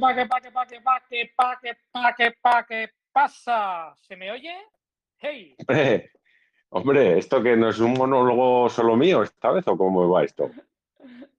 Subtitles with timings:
[0.00, 3.94] pa, que pa, que pa, que pa, que pa, que pa, que pa, que pasa.
[3.96, 4.56] ¿Se me oye?
[5.18, 5.54] Hey.
[5.58, 6.10] Hombre,
[6.70, 10.50] hombre, ¿esto que no es un monólogo solo mío esta vez o cómo va esto?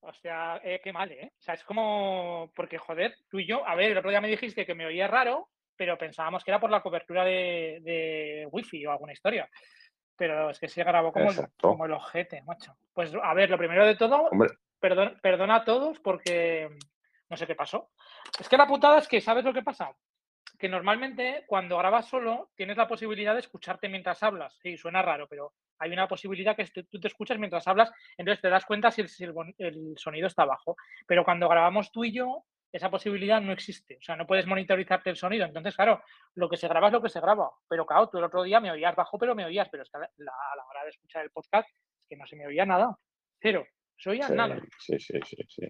[0.00, 1.32] O sea, eh, qué mal, ¿eh?
[1.38, 4.28] O sea, es como, porque joder, tú y yo, a ver, el otro día me
[4.28, 8.86] dijiste que me oía raro, pero pensábamos que era por la cobertura de, de wifi
[8.86, 9.46] o alguna historia.
[10.16, 12.74] Pero es que se grabó como, el, como el ojete, macho.
[12.94, 14.48] Pues a ver, lo primero de todo, Hombre,
[14.80, 16.70] perdón, perdona a todos porque
[17.28, 17.90] no sé qué pasó.
[18.38, 19.94] Es que la putada es que, ¿sabes lo que pasa?
[20.58, 24.58] Que normalmente cuando grabas solo tienes la posibilidad de escucharte mientras hablas.
[24.62, 28.48] Sí, suena raro, pero hay una posibilidad que tú te escuchas mientras hablas, entonces te
[28.48, 30.76] das cuenta si el, si el bon- el sonido está bajo.
[31.06, 33.96] Pero cuando grabamos tú y yo, esa posibilidad no existe.
[33.96, 35.46] O sea, no puedes monitorizarte el sonido.
[35.46, 36.02] Entonces, claro,
[36.34, 37.50] lo que se graba es lo que se graba.
[37.68, 39.68] Pero claro, tú el otro día me oías bajo, pero me oías.
[39.70, 42.26] Pero es que a la, a la hora de escuchar el podcast, es que no
[42.26, 42.94] se me oía nada.
[43.40, 43.64] Cero.
[43.96, 44.60] Se oía sí, nada.
[44.80, 45.62] sí, sí, sí, sí.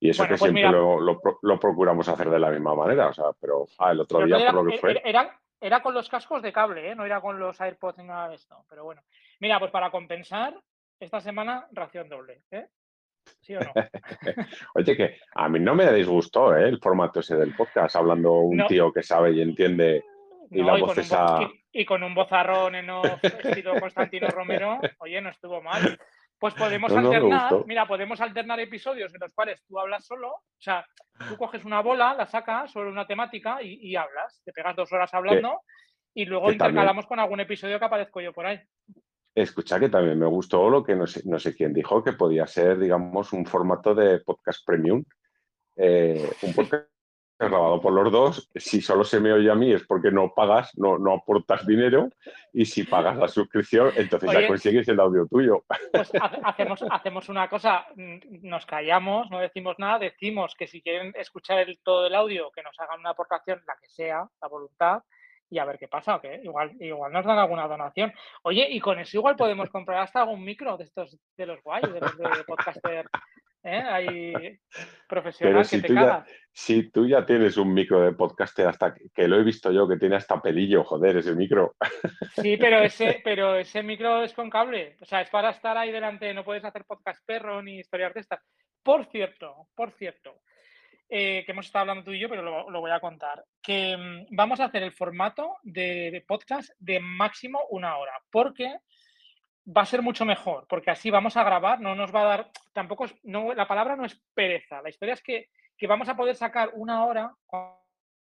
[0.00, 2.74] Y eso Bueno, que pues siempre lo, lo pro- lo procuramos hacer de la misma
[2.74, 5.02] manera, o sea, pero ah, el otro Pero día era, por lo que era- fue,
[5.04, 6.94] era- era con los cascos de cable, ¿eh?
[6.94, 8.64] no era con los AirPods ni nada de esto.
[8.68, 9.02] Pero bueno,
[9.40, 10.54] mira, pues para compensar,
[11.00, 12.42] esta semana ración doble.
[12.52, 12.66] ¿eh?
[13.40, 13.72] ¿Sí o no?
[14.74, 16.68] oye, que a mí no me disgustó ¿eh?
[16.68, 18.66] el formato ese del podcast, hablando un No.
[18.66, 20.04] tío que sabe y entiende
[20.50, 24.28] y la y, voz esa- voz- y- y con un vozarrón en off estilo Constantino
[24.28, 25.98] Romero, oye, no estuvo mal.
[26.38, 30.06] Pues podemos No, no, me alternar, mira, podemos alternar episodios en los cuales tú hablas
[30.06, 30.86] solo, o sea,
[31.28, 34.92] tú coges una bola, la sacas sobre una temática y, y hablas, te pegas dos
[34.92, 35.62] horas hablando
[36.14, 38.60] y luego también- intercalamos con algún episodio que aparezco yo por ahí.
[39.34, 42.46] Escucha que también me gustó lo que no sé, no sé quién dijo, que podía
[42.46, 45.04] ser, digamos, un formato de podcast premium.
[45.76, 46.88] Eh, un podcast
[47.46, 48.50] grabado por los dos.
[48.54, 52.08] Si solo se me oye a mí es porque no pagas, no, no aportas dinero.
[52.52, 54.42] Y si pagas la suscripción, entonces Oye.
[54.42, 55.64] ya consigues el audio tuyo.
[55.92, 61.12] Pues ha- hacemos, hacemos una cosa, nos callamos, no decimos nada, decimos que si quieren
[61.16, 65.02] escuchar el, todo el audio, que nos hagan una aportación, la que sea, la voluntad,
[65.50, 66.40] y a ver qué pasa, ¿o qué?
[66.44, 68.12] Igual, igual nos dan alguna donación.
[68.42, 71.90] Oye, y con eso igual podemos comprar hasta algún micro de estos, de los guays,
[71.92, 73.06] de los de podcaster,
[73.62, 73.82] ¿eh?
[73.86, 74.32] Ahí
[75.08, 78.66] profesional Pero que si te tú, ya, si tú ya tienes un micro de podcaster,
[78.66, 81.76] hasta que, que lo he visto yo, que tiene hasta pelillo, joder, ese micro.
[82.34, 84.96] Sí, pero ese, pero ese micro es con cable.
[85.00, 86.32] O sea, es para estar ahí delante.
[86.34, 88.40] No puedes hacer podcast perro ni historias de estas.
[88.82, 90.40] Por cierto, por cierto,
[91.08, 93.44] eh, que hemos estado hablando tú y yo, pero lo, lo voy a contar.
[93.62, 98.12] Que mm, vamos a hacer el formato de, de podcast de máximo una hora.
[98.30, 98.78] Porque
[99.76, 100.66] va a ser mucho mejor.
[100.68, 102.50] Porque así vamos a grabar, no nos va a dar.
[102.72, 104.82] Tampoco no, la palabra no es pereza.
[104.82, 107.32] La historia es que, que vamos a poder sacar una hora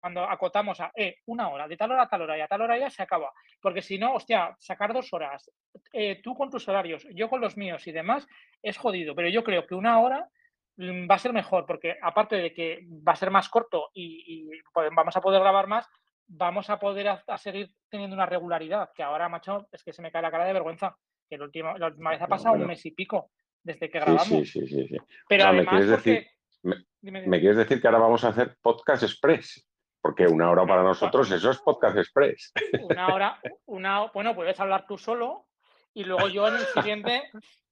[0.06, 2.62] cuando acotamos a eh, una hora, de tal hora a tal hora y a tal
[2.62, 3.34] hora ya se acaba.
[3.60, 5.50] Porque si no, hostia, sacar dos horas,
[5.94, 8.28] eh, tú con tus horarios, yo con los míos y demás,
[8.62, 9.16] es jodido.
[9.16, 10.30] Pero yo creo que una hora
[10.78, 14.48] mm, va a ser mejor, porque aparte de que va a ser más corto y,
[14.76, 15.88] vamos a poder grabar más,
[16.28, 20.12] vamos a poder a seguir teniendo una regularidad, que ahora, macho, es que se me
[20.12, 20.96] cae la cara de vergüenza.
[21.30, 23.32] Que el último, la última vez ha pasado un mes y pico
[23.64, 24.28] desde que grabamos.
[24.28, 24.98] sí, sí, sí.
[25.28, 26.12] Pero ¿me quieres porque...
[26.12, 26.28] decir-
[26.64, 27.30] me- Dime, dime.
[27.30, 29.68] ¿Me quieres decir que ahora vamos a hacer podcast express?
[30.02, 32.52] Porque una hora para nosotros eso es podcast express.
[32.84, 35.48] una hora, una, bueno, puedes hablar tú solo
[35.94, 37.24] y luego yo en el siguiente,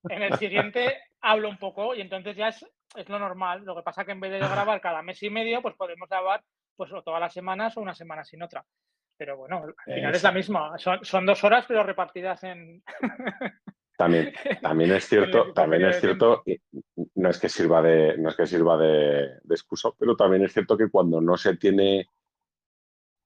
[0.10, 2.66] en el siguiente hablo un poco y entonces ya es,
[2.96, 3.64] es lo normal.
[3.66, 6.44] Lo que pasa que en vez de grabar cada mes y medio, pues podemos grabar
[6.76, 8.64] pues o todas las semanas o una semana sin otra.
[9.18, 10.78] Pero bueno, al final es la misma.
[10.78, 12.84] Son, son dos horas, pero repartidas en.
[13.96, 16.44] También, también es cierto, también es cierto,
[17.14, 20.52] no es que sirva de, no es que sirva de, de excusa, pero también es
[20.52, 22.08] cierto que cuando no se tiene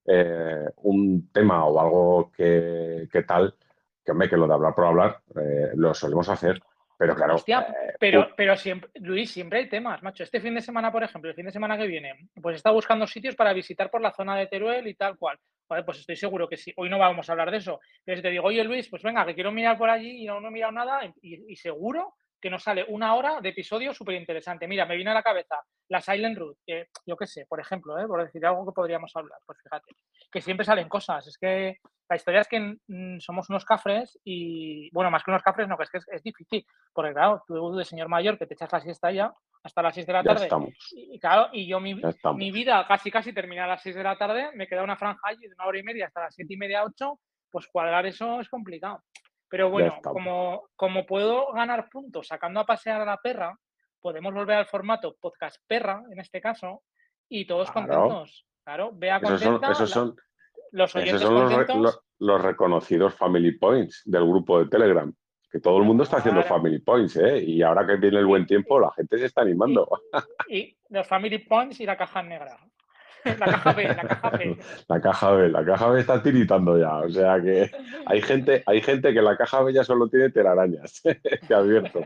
[0.09, 3.55] eh, un tema o algo que, que tal,
[4.03, 6.61] que hombre, que lo de hablar por hablar, eh, lo solemos hacer.
[6.97, 10.23] Pero claro, Hostia, eh, Pero, pero siempre, Luis, siempre hay temas, macho.
[10.23, 13.05] Este fin de semana, por ejemplo, el fin de semana que viene, pues estado buscando
[13.05, 15.37] sitios para visitar por la zona de Teruel y tal cual.
[15.67, 16.73] Pues estoy seguro que sí.
[16.77, 17.79] Hoy no vamos a hablar de eso.
[18.03, 20.37] Pero si te digo, oye Luis, pues venga, que quiero mirar por allí y no,
[20.37, 24.67] he mirado nada, y, y seguro que nos sale una hora de episodio súper interesante.
[24.67, 25.55] Mira, me viene a la cabeza
[25.89, 28.07] la Silent Root, que yo qué sé, por ejemplo, ¿eh?
[28.07, 29.93] por decir algo que podríamos hablar, pues fíjate,
[30.31, 31.25] que siempre salen cosas.
[31.27, 31.77] Es que
[32.09, 35.77] la historia es que mm, somos unos cafres y, bueno, más que unos cafres, no,
[35.77, 38.71] que es que es, es difícil, porque claro, tú de señor mayor que te echas
[38.71, 39.33] la siesta ya
[39.63, 40.43] hasta las 6 de la ya tarde.
[40.43, 41.99] estamos, Y, claro, y yo mi,
[42.35, 45.19] mi vida casi casi termina a las 6 de la tarde, me queda una franja
[45.23, 47.19] allí de una hora y media hasta las 7 y media, 8,
[47.51, 49.03] pues cuadrar eso es complicado.
[49.49, 53.57] Pero bueno, como, como puedo ganar puntos sacando a pasear a la perra,
[54.01, 56.83] podemos volver al formato podcast perra, en este caso,
[57.29, 57.87] y todos Claro.
[58.03, 58.45] contentos.
[58.63, 60.15] Claro, vea Esos son, la-
[60.71, 62.01] los esos oyentes son los, re- contentos.
[62.19, 65.13] lo- los reconocidos family points del grupo de Telegram,
[65.49, 67.39] que todo el mundo está haciendo Family Points, ¿eh?
[67.39, 69.87] Y ahora que viene el buen tiempo, la gente se está animando.
[70.49, 72.57] Y, los Family Points y la caja negra.
[73.39, 74.57] La caja B, la caja B.
[74.87, 76.99] La caja B, la caja B está tiritando ya.
[76.99, 77.69] O sea que
[78.05, 81.01] hay gente, hay gente que la caja B ya solo tiene telarañas.
[81.47, 82.05] Te advierto.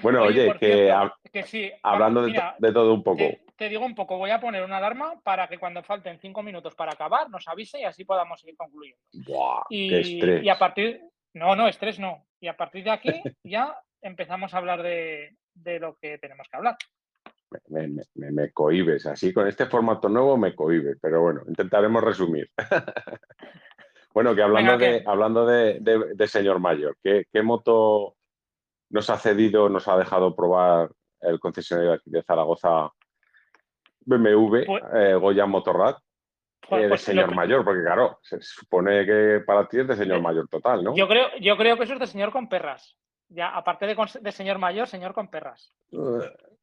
[0.00, 3.24] Bueno, oye, que, sí, hablando de, todo un poco.
[3.56, 6.74] Te, digo un poco, voy a poner una alarma para que cuando falten cinco minutos
[6.74, 8.98] para acabar nos avise y así podamos seguir concluyendo.
[9.68, 10.44] y, qué estrés.
[10.44, 11.02] y a partir,
[11.36, 12.26] no, no, estrés no.
[12.40, 13.10] Y a partir de aquí
[13.44, 15.36] ya empezamos a hablar de,
[15.78, 16.76] lo que tenemos que hablar.
[17.68, 22.50] Me, me, cohibes, así con este formato nuevo me cohibes, pero bueno, intentaremos resumir.
[24.14, 28.16] bueno, que hablando, de, hablando de, señor mayor, ¿qué, moto
[28.90, 30.90] nos ha cedido, nos ha dejado probar
[31.20, 32.90] el concesionario de Zaragoza
[34.00, 35.96] BMW, pues eh, Goya Motorrad?
[36.68, 40.20] Pues, de pues señor mayor, porque claro, se supone que para ti es de señor
[40.20, 40.96] mayor total, ¿no?
[40.96, 42.96] Yo creo, yo creo que eso es de señor con perras.
[43.28, 45.72] Ya, aparte de, señor mayor, señor con perras.
[45.92, 45.96] Eh,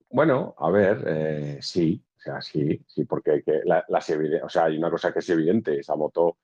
[0.10, 3.86] bueno, a ver, eh, sí, o sea, sí, sí, porque la,
[4.44, 6.38] o sea, hay una cosa que es evidente, esa moto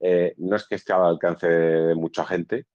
[0.00, 2.66] eh, no es que esté al alcance de mucha gente,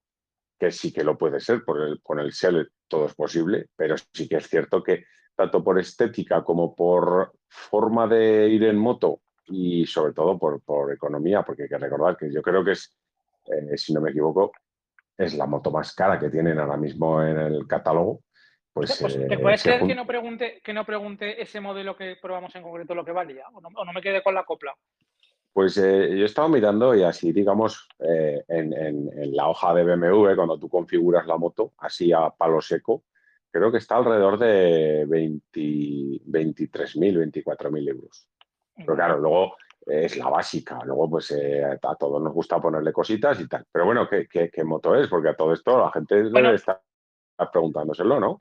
[0.59, 3.95] que sí que lo puede ser, por el, con el SEL todo es posible, pero
[3.97, 5.05] sí que es cierto que
[5.35, 11.43] tanto por estética como por forma de ir en moto y sobre todo por, economía,
[11.43, 12.95] porque hay que recordar que yo creo que es,
[13.45, 14.51] eh, si no me equivoco,
[15.17, 18.21] es la moto más cara que tienen ahora mismo en el catálogo.
[18.71, 22.55] Pues, pues ¿Te puede ser que no, pregunte, que no pregunte ese modelo que probamos
[22.55, 23.45] en concreto lo que valía?
[23.53, 24.73] ¿O no, me quede con la copla?
[25.51, 30.33] Pues eh, yo he estado mirando y así, digamos, eh, en, la hoja de BMW,
[30.35, 33.03] cuando tú configuras la moto, así a palo seco,
[33.51, 38.27] creo que está alrededor de 23.000, 24.000 euros.
[38.75, 39.55] Pero claro, luego
[39.85, 40.79] es la básica.
[40.85, 43.65] Luego, pues eh, a todos nos gusta ponerle cositas y tal.
[43.71, 45.07] Pero bueno, ¿qué, qué, moto es?
[45.07, 46.81] Porque a todo esto la gente debe estar
[47.51, 48.37] preguntándoselo, ¿no?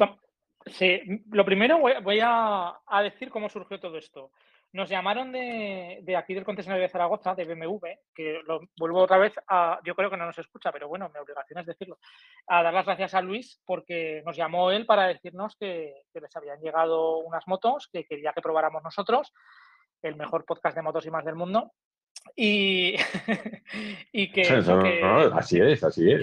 [0.66, 1.00] Sí,
[1.30, 4.30] lo primero voy, a, decir cómo surgió todo esto.
[4.72, 9.34] Nos llamaron de, aquí del concesionario de Zaragoza, de BMW, que lo vuelvo otra vez
[9.48, 11.98] a, yo creo que no nos escucha, pero bueno, mi obligación es decirlo,
[12.46, 16.34] a dar las gracias a Luis porque nos llamó él para decirnos que, que les
[16.36, 19.32] habían llegado unas motos que quería que probáramos nosotros
[20.02, 21.72] el mejor podcast de motos y más del mundo.
[22.36, 22.94] Y,
[24.12, 24.42] y que,
[25.34, 26.22] Así es, así es.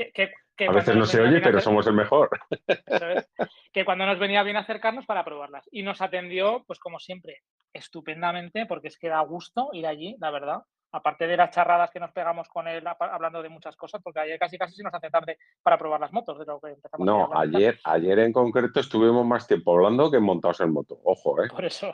[0.68, 2.30] a veces no se oye, pero somos el mejor.
[3.74, 5.68] que cuando nos venía bien acercarnos para probarlas.
[5.72, 7.44] Y nos atendió, pues como siempre,
[7.74, 10.64] estupendamente, porque es que da gusto ir allí, la verdad.
[10.92, 14.40] Aparte de las charradas que nos pegamos con él hablando de muchas cosas, porque ayer
[14.40, 16.40] casi casi se nos hace tarde para probar las motos.
[16.40, 20.62] De lo que empezamos no, ayer, ayer en concreto estuvimos más tiempo hablando que montados
[20.62, 21.00] en moto.
[21.04, 21.48] Ojo, ¿eh?
[21.48, 21.94] Por eso,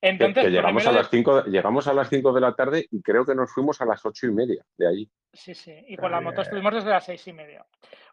[0.00, 3.34] entonces, llegamos, a las 5 llegamos a las 5 de la tarde y creo que
[3.34, 5.10] nos fuimos a las ocho y media de allí.
[5.32, 7.64] Sí, sí, y por la moto estuvimos desde las seis y media.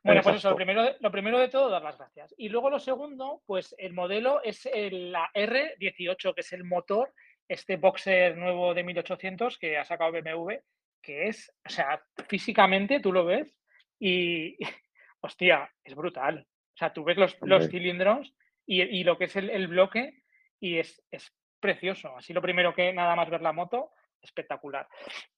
[0.04, 2.36] Bueno, pues eso, lo primero, de, lo primero de todo, dar las gracias.
[2.38, 7.13] Y luego lo segundo, pues el modelo es la R18, que es el motor,
[7.48, 10.54] este boxer nuevo de 1800 que ha sacado BMW,
[11.01, 13.57] que es, o sea, físicamente tú lo ves
[14.00, 14.57] y,
[15.21, 16.45] hostia, es brutal.
[16.75, 20.21] O sea, tú ves los, los cilindros y, lo que es el, bloque
[20.59, 21.33] y es, es
[21.68, 22.16] precioso.
[22.16, 23.92] Así lo primero que nada más ver la moto,
[24.22, 24.88] espectacular.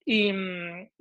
[0.04, 0.30] Y,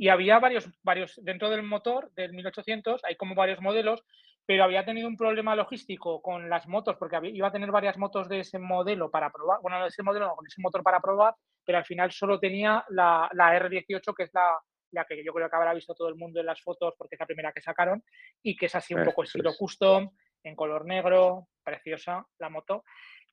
[0.09, 4.03] había varios, varios, dentro del motor del 1800 hay como varios modelos,
[4.43, 8.27] pero había tenido un problema logístico con las motos, porque iba a tener varias motos
[8.27, 11.35] de ese modelo para probar, bueno, de ese modelo no, con ese motor para probar,
[11.63, 14.59] pero al final solo tenía la, R18, que es la,
[14.91, 17.19] la que yo creo que habrá visto todo el mundo en las fotos, porque es
[17.19, 18.03] la primera que sacaron,
[18.41, 20.09] y que es así un poco estilo custom,
[20.43, 22.83] en color negro, preciosa la moto.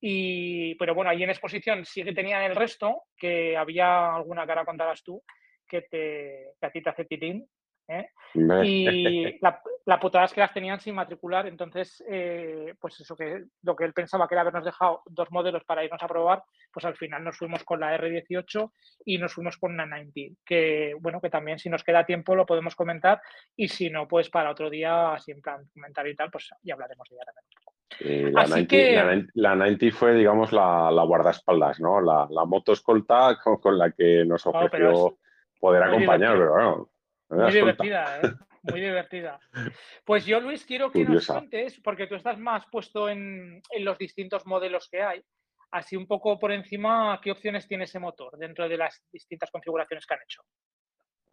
[0.00, 4.64] Y, pero bueno, ahí en exposición sí que tenían el resto, que había alguna cara
[4.64, 5.22] contabas tú,
[5.66, 7.48] que, te, que a ti te hace titín.
[7.88, 8.08] ¿eh?
[8.34, 13.44] Y la, la, putada es que las tenían sin matricular, entonces, eh, pues eso que
[13.62, 16.84] lo que él pensaba que era habernos dejado dos modelos para irnos a probar, pues
[16.84, 18.72] al final nos fuimos con la R18
[19.04, 22.44] y nos fuimos con una 90, que bueno, que también si nos queda tiempo lo
[22.44, 23.22] podemos comentar
[23.54, 26.74] y si no, pues para otro día, así en plan comentar y tal, pues ya
[26.74, 32.00] hablaremos de ella también la, 90, fue, digamos, la, guardaespaldas, ¿no?
[32.00, 35.18] La, moto escolta con, la que nos ofreció
[35.60, 36.90] poder acompañar, pero bueno.
[37.28, 38.32] Muy divertida, ¿eh?
[38.70, 39.38] Muy divertida.
[40.04, 44.46] Pues yo, Luis, quiero que nos cuentes, porque tú estás más puesto en, los distintos
[44.46, 45.22] modelos que hay,
[45.72, 50.06] así un poco por encima, ¿qué opciones tiene ese motor dentro de las distintas configuraciones
[50.06, 50.42] que han hecho?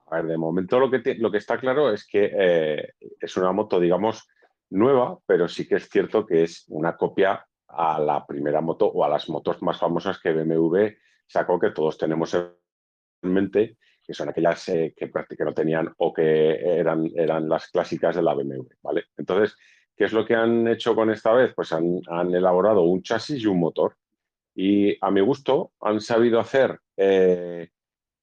[0.08, 3.52] A ver, de momento lo que, lo que está claro es que eh, es una
[3.52, 4.28] moto, digamos,
[4.74, 9.04] nueva, pero sí que es cierto que es una copia a la primera moto o
[9.04, 10.96] a las motos más famosas que BMW
[11.28, 12.54] sacó, que todos tenemos en
[13.22, 18.16] mente, que son aquellas eh, que prácticamente no tenían o que eran, eran las clásicas
[18.16, 19.06] de la BMW, ¿vale?
[19.18, 19.56] Entonces,
[19.96, 21.54] ¿qué es lo que han hecho con esta vez?
[21.56, 22.02] Pues han,
[22.34, 23.96] elaborado un chasis y un motor.
[24.56, 27.70] Y a mi gusto han sabido hacer eh,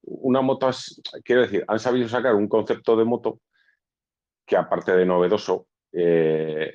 [0.02, 0.70] una moto,
[1.24, 3.40] quiero decir, han sabido sacar un concepto de moto
[4.46, 6.72] que aparte de novedoso, eh,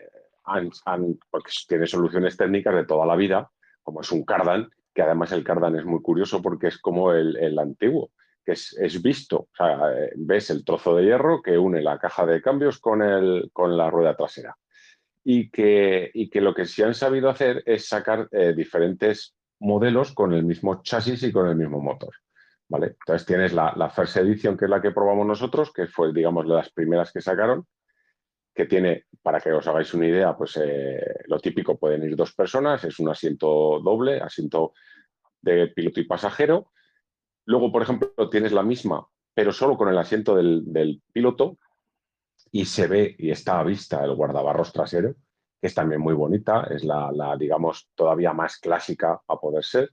[1.30, 3.50] porque tiene soluciones técnicas de toda la vida,
[3.82, 7.60] como es un cardan, que además el cardan es muy curioso porque es como el,
[7.60, 8.12] antiguo,
[8.44, 9.78] que es, visto, o sea,
[10.16, 13.90] ves el trozo de hierro que une la caja de cambios con, el, con la
[13.90, 14.56] rueda trasera.
[15.24, 20.14] Y que, y que, lo que sí han sabido hacer es sacar eh, diferentes modelos
[20.14, 22.14] con el mismo chasis y con el mismo motor.
[22.70, 22.96] ¿vale?
[23.00, 26.48] Entonces tienes la, la First Edition, que es la que probamos nosotros, que fue, digamos,
[26.48, 27.66] de las primeras que sacaron,
[28.56, 32.34] que tiene, para que os hagáis una idea, pues eh, lo típico, pueden ir dos
[32.34, 34.74] personas, es un asiento doble, asiento
[35.42, 36.72] de piloto y pasajero.
[37.46, 41.60] Luego, por ejemplo, tienes la misma, pero solo con el asiento del, piloto
[42.50, 45.16] y se ve y está a vista el guardabarros trasero,
[45.60, 49.92] que es también muy bonita, es la, la digamos, todavía más clásica a poder ser.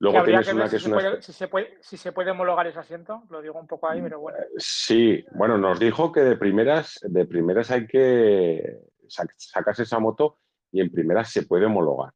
[0.00, 0.96] Luego tienes una que si es una...
[0.96, 4.00] Puede, si, se puede, si se puede homologar ese asiento, lo digo un poco ahí,
[4.00, 4.38] pero bueno.
[4.56, 10.38] Sí, bueno, nos dijo que de primeras, de primeras hay que sacas esa moto
[10.72, 12.12] y en primeras se puede homologar.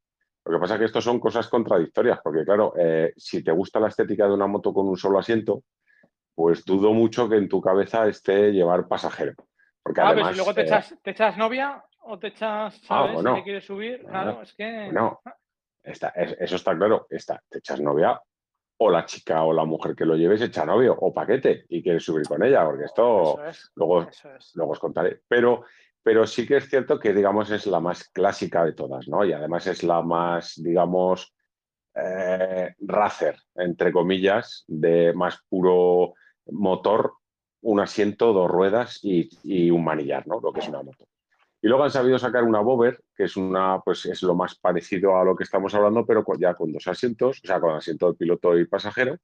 [0.47, 3.81] Lo que pasa es que esto son cosas contradictorias, porque claro, eh, si te gusta
[3.81, 5.65] la estética de una moto con un solo asiento,
[6.35, 9.35] pues dudo mucho que en tu cabeza esté llevar pasajero.
[9.83, 13.13] Porque ah, además, si luego te, eh, echas, te echas novia o te echas, ah,
[13.13, 13.19] ¿sabes?
[13.19, 14.91] si te quieres subir, claro, es que...
[14.91, 15.21] No,
[15.85, 18.21] eso está claro, está, te echas novia
[18.79, 22.05] o la chica o la mujer que lo lleves echa novio o paquete y quieres
[22.05, 23.39] subir con ella, porque esto
[23.77, 24.09] luego,
[24.55, 25.21] luego os contaré.
[25.29, 25.65] Pero,
[26.03, 29.25] pero sí que es cierto que, digamos, es la más clásica de todas, ¿no?
[29.25, 31.35] Y además es la más, digamos,
[31.95, 36.15] eh, racer, entre comillas, de más puro
[36.47, 37.15] motor,
[37.63, 40.41] un asiento, dos ruedas y, y un manillar, ¿no?
[40.41, 41.07] Lo que es una moto.
[41.65, 45.17] Y luego han sabido sacar una Bover, que es una, pues es lo más parecido
[45.17, 48.19] a lo que estamos hablando, pero ya con dos asientos, o sea, con asiento de
[48.19, 49.17] piloto y pasajero.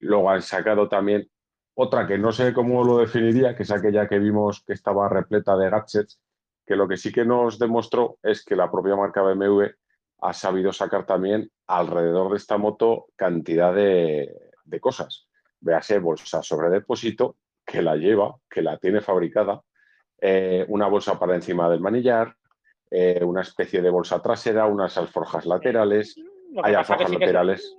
[0.00, 1.26] Luego han sacado también
[1.72, 5.56] otra que no sé cómo lo definiría, que es aquella que vimos que estaba repleta
[5.56, 6.20] de gadgets,
[6.66, 9.62] que lo que sí que nos demostró es que la propia marca BMW
[10.20, 15.28] ha sabido sacar también alrededor de esta moto cantidad de, de cosas.
[15.60, 19.62] Véase bolsa sobre depósito, que la lleva, que la tiene fabricada,
[20.20, 22.34] eh, una bolsa para encima del manillar,
[22.90, 26.16] eh, una especie de bolsa trasera, unas alforjas laterales.
[26.62, 27.76] Hay alforjas laterales.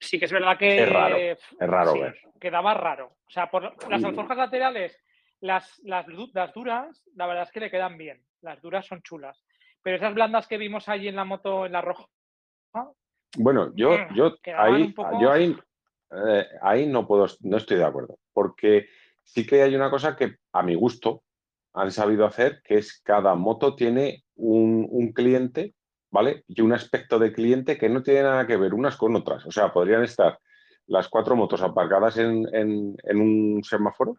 [0.00, 0.82] sí que es verdad que.
[0.82, 2.18] Es raro, es raro ver.
[2.40, 3.06] Quedaba raro.
[3.26, 4.98] O sea, por las alforjas laterales,
[5.40, 6.06] las, las,
[6.54, 8.22] duras, la verdad es que le quedan bien.
[8.40, 9.44] Las duras son chulas.
[9.82, 12.06] Pero esas blandas que vimos allí en la moto, en la roja.
[13.36, 15.56] Bueno, yo, mm, yo ahí, yo ahí,
[16.10, 18.18] eh, ahí no puedo, no estoy de acuerdo.
[18.32, 18.88] Porque
[19.22, 21.22] sí que hay una cosa que, a mi gusto,
[21.78, 25.74] han sabido hacer, que es cada moto tiene un, cliente,
[26.10, 26.42] ¿vale?
[26.48, 29.46] Y un aspecto de cliente que no tiene nada que ver unas con otras.
[29.46, 30.38] O sea, podrían estar
[30.86, 34.16] las cuatro motos aparcadas en, un semáforo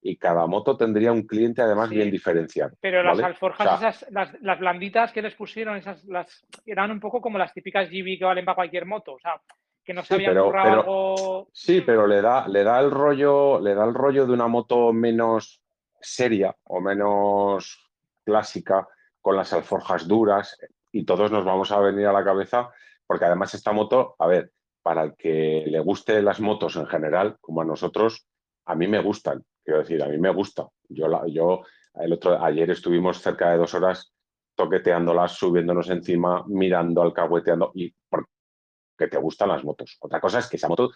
[0.00, 2.76] y cada moto tendría un cliente además bien diferenciado.
[2.80, 7.36] Pero las alforjas, esas, las, blanditas que les pusieron, esas las eran un poco como
[7.36, 9.12] las típicas GB que valen para cualquier moto.
[9.14, 9.40] O sea,
[9.84, 11.48] que no se habían algo.
[11.52, 14.92] Sí, pero le da, le da el rollo, le da el rollo de una moto
[14.92, 15.61] menos
[16.02, 17.90] seria o menos
[18.24, 18.86] clásica,
[19.20, 20.58] con las alforjas duras,
[20.90, 22.70] y todos nos vamos a venir a la cabeza,
[23.06, 27.36] porque además esta moto, a ver, para el que le guste las motos en general,
[27.40, 28.26] como a nosotros,
[28.66, 30.68] a mí me gustan, quiero decir, a mí me gusta.
[30.88, 31.62] Yo, la, yo
[31.94, 34.12] el otro, ayer estuvimos cerca de dos horas
[34.54, 39.96] toqueteándolas, subiéndonos encima, mirando, alcahueteando, y porque te gustan las motos.
[40.00, 40.90] Otra cosa es que esa moto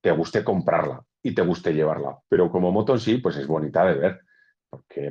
[0.00, 3.84] te guste comprarla y te guste llevarla, pero como moto en sí, pues es bonita
[3.84, 4.20] de ver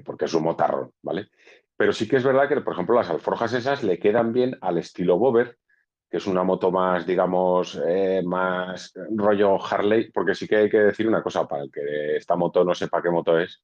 [0.04, 1.30] porque, es un motarrón, ¿vale?
[1.78, 4.78] Pero sí que es verdad que, por ejemplo, las alforjas esas le quedan bien al
[4.78, 5.58] estilo Bober,
[6.10, 10.80] que es una moto más, digamos, eh, más rollo Harley, porque sí que hay que
[10.80, 13.64] decir una cosa, para el que esta moto no sepa qué moto es,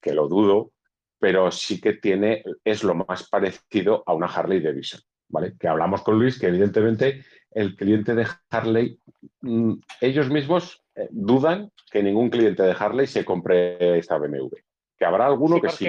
[0.00, 0.72] que lo dudo,
[1.18, 5.54] pero sí que tiene, es lo más parecido a una Harley Davidson, ¿vale?
[5.58, 8.98] Que hablamos con Luis, que evidentemente el cliente de Harley,
[9.40, 14.56] mm, ellos mismos eh, dudan que ningún cliente de Harley se compre esta BMW
[15.00, 15.88] que habrá alguno que sí.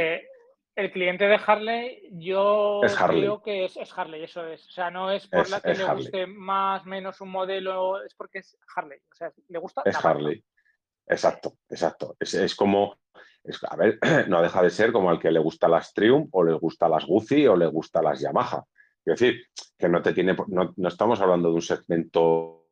[0.74, 4.66] El cliente de Harley, yo creo que es, Harley, eso es.
[4.70, 8.40] O sea, no es por la que le guste más menos un modelo, es porque
[8.40, 8.98] es Harley.
[9.12, 9.82] O sea, le gusta.
[9.84, 10.42] Es Harley.
[11.06, 12.16] Exacto, exacto.
[12.18, 12.98] Es, como,
[13.70, 14.00] a ver,
[14.30, 17.06] no deja de ser como al que le gusta las Triumph o le gusta las
[17.06, 18.64] Guzzi o le gusta las Yamaha.
[19.04, 19.44] Es decir,
[19.78, 22.70] que no te tiene, no, no estamos hablando de un segmento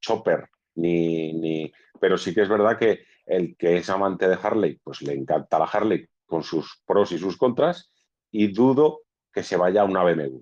[0.00, 1.72] chopper ni, ni...
[2.00, 5.58] Pero sí que es verdad que el que es amante de Harley, pues le encanta
[5.58, 7.92] la Harley con sus pros y sus contras
[8.30, 9.00] y dudo
[9.32, 10.40] que se vaya a una BMW.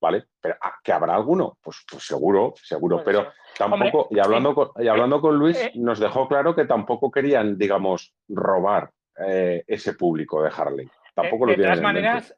[0.00, 0.24] ¿Vale?
[0.40, 3.04] Pero que habrá alguno, pues, pues seguro, seguro.
[3.04, 7.08] pero tampoco, y hablando, con, y hablando con Luis, eh, nos dejó claro que tampoco
[7.08, 8.90] querían, digamos, robar
[9.24, 10.90] eh, ese público de Harley.
[11.14, 12.36] Tampoco de, lo de todas maneras,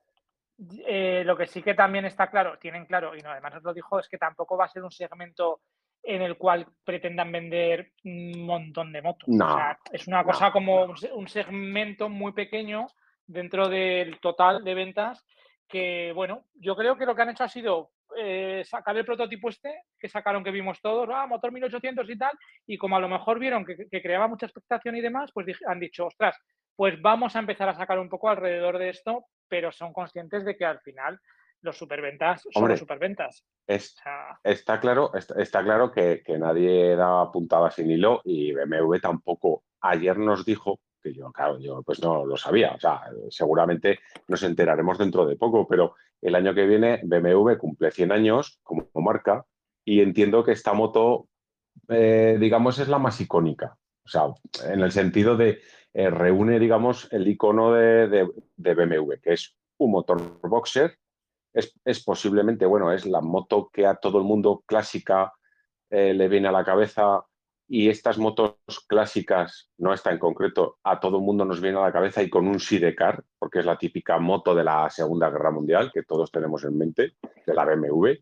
[0.87, 3.73] eh, lo que sí que también está claro, tienen claro, y no, además nos lo
[3.73, 5.61] dijo, es que tampoco va a ser un segmento
[6.05, 9.29] en el cual pretendan vender un montón de motos.
[9.93, 12.87] es una cosa como un segmento muy pequeño
[13.27, 15.25] dentro del total de ventas
[15.67, 19.49] que, bueno, yo creo que lo que han hecho ha sido eh, sacar el prototipo
[19.49, 23.09] este, que sacaron que vimos todos, ah, motor 1800 y tal, y como a lo
[23.09, 26.37] mejor vieron que, creaba mucha expectación y demás, pues han dicho, ostras,
[26.77, 30.57] pues vamos a empezar a sacar un poco alrededor de esto, pero son conscientes de
[30.57, 31.19] que al final
[31.65, 33.45] los superventas son los superventas.
[33.67, 39.65] está claro, está, claro que, nadie da puntada sin hilo y BMW tampoco.
[39.81, 44.43] Ayer nos dijo, que yo, claro, yo pues no lo sabía, o sea, seguramente nos
[44.43, 49.45] enteraremos dentro de poco, pero el año que viene BMW cumple 100 años como marca
[49.85, 51.29] y entiendo que esta moto,
[51.89, 53.77] eh, digamos, es la más icónica.
[54.05, 54.27] O sea,
[54.71, 55.61] en el sentido de
[55.95, 60.99] eh, reúne, digamos, el icono de, BMW, que es un motor boxer.
[61.55, 65.33] Es, posiblemente, bueno, es la moto que a todo el mundo clásica
[65.89, 67.25] eh, le viene a la cabeza
[67.69, 68.57] y estas motos
[68.87, 72.29] clásicas, no esta en concreto, a todo el mundo nos viene a la cabeza y
[72.29, 76.31] con un sidecar, porque es la típica moto de la Segunda Guerra Mundial que todos
[76.31, 77.15] tenemos en mente,
[77.47, 78.13] de la BMW.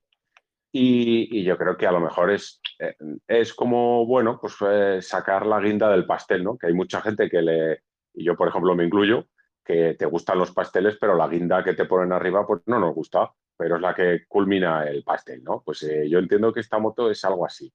[0.75, 2.95] Y, yo creo que a lo mejor es, eh,
[3.27, 6.57] es como, bueno, pues eh, sacar la guinda del pastel, ¿no?
[6.57, 7.83] Que hay mucha gente que le,
[8.15, 9.27] y yo por ejemplo me incluyo,
[9.65, 12.95] que te gustan los pasteles, pero la guinda que te ponen arriba pues no nos
[12.95, 15.63] gusta, pero es la que culmina el pastel, ¿no?
[15.65, 17.73] Pues eh, yo entiendo que esta moto es algo así.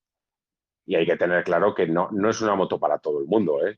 [0.85, 3.65] Y hay que tener claro que no, no es una moto para todo el mundo,
[3.65, 3.77] ¿eh?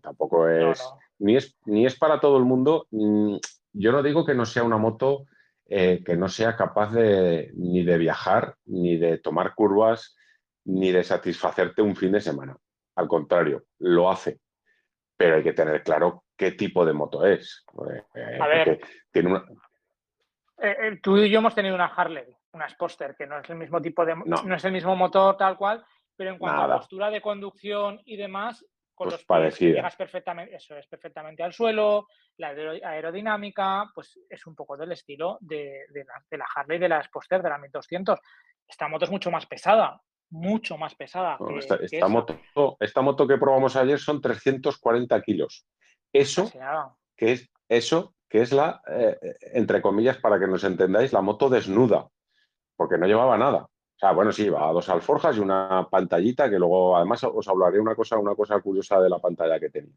[0.00, 0.82] tampoco es,
[1.18, 2.86] Ni es, ni es para todo el mundo.
[2.90, 3.36] Mm,
[3.72, 5.26] yo no digo que no sea una moto
[5.68, 10.16] eh, que no sea capaz de, ni de viajar, ni de tomar curvas,
[10.64, 12.56] ni de satisfacerte un fin de semana.
[12.94, 14.38] Al contrario, lo hace.
[15.16, 17.64] Pero hay que tener claro qué tipo de moto es.
[18.14, 19.40] Eh, a ver, tiene
[20.58, 23.80] eh, tú y yo hemos tenido una Harley, una Sposter, que no es el mismo
[23.80, 24.14] tipo de...
[24.16, 25.84] No, es el mismo motor tal cual,
[26.16, 30.74] pero en cuanto a postura de conducción y demás, con pues los llegas perfectamente, eso
[30.74, 32.06] es perfectamente al suelo,
[32.38, 37.02] la aerodinámica, pues es un poco del estilo de, la, de la, Harley de la
[37.02, 38.18] Sposter de la 1200.
[38.66, 41.38] Esta moto es mucho más pesada, mucho más pesada.
[41.82, 42.38] esta, moto,
[42.80, 45.66] esta moto que probamos ayer son 340 kilos.
[46.12, 46.50] Eso,
[47.16, 51.48] que es, eso que es la, eh, entre comillas, para que nos entendáis, la moto
[51.48, 52.08] desnuda,
[52.76, 53.68] porque no llevaba nada.
[53.96, 57.48] O sea, bueno, sí, va a dos alforjas y una pantallita que luego, además, os
[57.48, 59.94] hablaré una cosa, una cosa curiosa de la pantalla que tenía.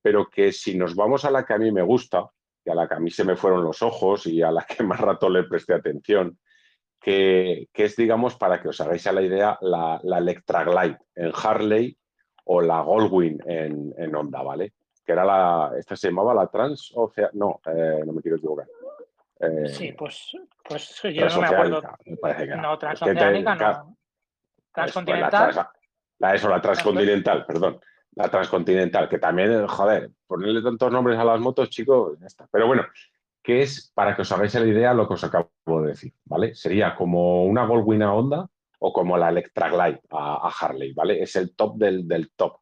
[0.00, 2.30] Pero que si nos vamos a la que a mí me gusta,
[2.64, 4.82] y a la que a mí se me fueron los ojos y a la que
[4.84, 6.38] más rato le presté atención,
[7.00, 11.32] que, es, digamos, para que os hagáis a la idea, la, la Electra Glide en
[11.34, 11.96] Harley
[12.44, 14.74] o la Goldwing en, en Honda, ¿vale?
[15.10, 18.36] Que era la, esta se llamaba la Trans, o sea, no, eh, no me quiero
[18.36, 18.68] equivocar.
[19.40, 21.82] Eh, sí, pues, pues yo no me acuerdo.
[22.62, 23.96] no, transoceánica no.
[24.72, 25.68] Transcontinental.
[26.20, 27.80] la, eso, la transcontinental, perdón.
[28.14, 32.46] La transcontinental, que también, joder, ponerle tantos nombres a las motos, chicos, ya está.
[32.52, 32.86] Pero bueno,
[33.42, 35.50] que es, para que os hagáis la idea, lo que os acabo
[35.82, 36.54] de decir, ¿vale?
[36.54, 38.46] Sería como una Goldwing a Honda
[38.78, 41.20] o como la Electra Glide a, Harley, ¿vale?
[41.20, 42.60] Es el top del, del top.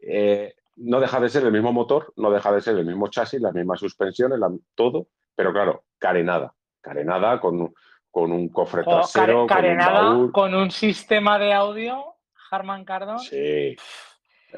[0.00, 3.40] Eh, no deja de ser el mismo motor, no deja de ser el mismo chasis,
[3.40, 4.38] las mismas suspensiones,
[4.74, 7.74] todo, pero claro, carenada, carenada con,
[8.10, 12.14] con un cofre trasero, carenada, con un, con un sistema de audio,
[12.50, 13.18] Harman Kardon.
[13.18, 13.76] Sí.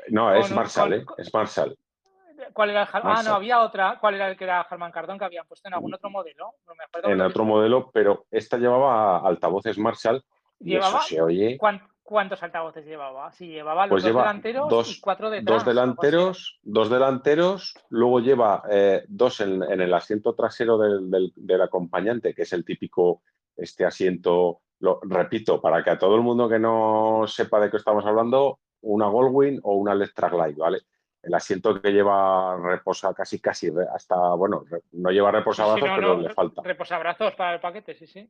[0.09, 1.05] No, es Marshall, ¿eh?
[1.19, 1.77] Es Marshall.
[2.53, 3.99] ¿Cuál era el Ah, no, había otra.
[4.01, 6.55] ¿Cuál era el que era Harman Kardon que habían puesto en algún otro modelo?
[7.05, 10.25] en otro modelo, pero esta llevaba altavoces Marshall.
[10.59, 11.59] Y eso se oye.
[12.11, 13.31] ¿Cuántos altavoces llevaba?
[13.31, 15.59] Sí, llevaba los pues dos delanteros y cuatro detrás.
[15.59, 22.43] Dos delanteros, dos delanteros, luego lleva eh, dos en, el asiento trasero del, acompañante, que
[22.43, 23.23] es el típico
[23.57, 27.77] este asiento, lo repito, para que a todo el mundo que no sepa de qué
[27.77, 30.81] estamos hablando, una Goldwing o una Electra Glide, ¿vale?
[31.23, 36.61] El asiento que lleva reposa casi, casi, hasta, bueno, no lleva reposabrazos, pero le falta.
[36.65, 38.29] Reposabrazos para el paquete, sí, sí.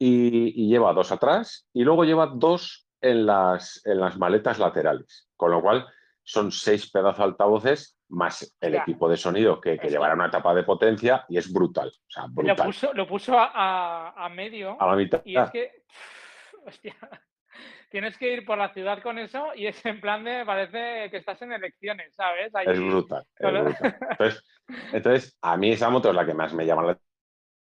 [0.00, 5.50] y, lleva dos atrás y luego lleva dos en las, en las maletas laterales, con
[5.50, 5.86] lo cual
[6.22, 10.54] son seis pedazos de altavoces más el equipo de sonido que, que llevará una etapa
[10.54, 11.92] de potencia y es brutal.
[12.36, 14.80] Lo puso, lo puso a, a, medio.
[14.80, 15.22] A la mitad.
[15.24, 15.84] Y es que.
[16.66, 16.94] Hostia.
[17.90, 21.16] tienes que ir por la ciudad con eso y es en plan de, parece que
[21.16, 22.52] estás en elecciones, ¿sabes?
[22.64, 23.24] es brutal.
[23.38, 24.44] Entonces,
[24.92, 26.98] entonces, a mí esa moto es la que más me llama la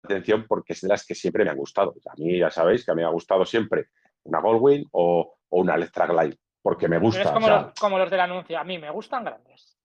[0.03, 1.93] atención porque es de las que siempre me han gustado.
[2.07, 3.87] A mí ya sabéis que a mí me ha gustado siempre
[4.23, 7.21] una Goldwing o, o una Electra Glide, porque me gusta.
[7.21, 9.77] es como, los, como, los, del anuncio, a mí me gustan grandes.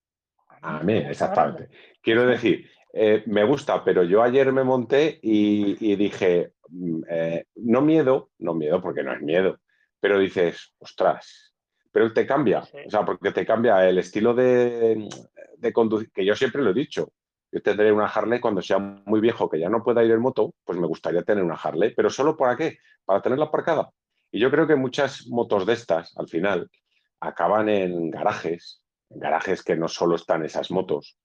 [0.62, 1.68] A mí, exactamente.
[2.02, 7.80] Quiero decir, eh, me gusta, pero yo ayer me monté y, dije, mm, eh, no
[7.80, 9.58] miedo, no miedo porque no es miedo,
[10.00, 11.54] pero dices, ostras,
[11.92, 15.08] pero te cambia, o sea, porque te cambia el estilo de,
[15.56, 17.12] de conducir, que yo siempre lo he dicho,
[17.50, 20.54] yo tendré una Harley cuando sea muy viejo, que ya no pueda ir en moto,
[20.64, 22.78] pues me gustaría tener una Harley, pero solo para qué?
[23.04, 23.90] Para tenerla aparcada.
[24.30, 26.70] Y yo creo que muchas motos de estas, al final,
[27.20, 31.18] acaban en garajes, en garajes que no solo están esas motos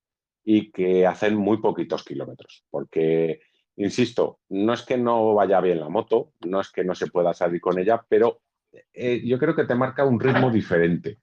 [0.43, 2.65] y que hacen muy poquitos kilómetros.
[2.69, 3.41] Porque,
[3.75, 7.33] insisto, no es que no vaya bien la moto, no es que no se pueda
[7.33, 8.41] salir con ella, pero
[8.93, 11.19] eh, yo creo que te marca un ritmo diferente,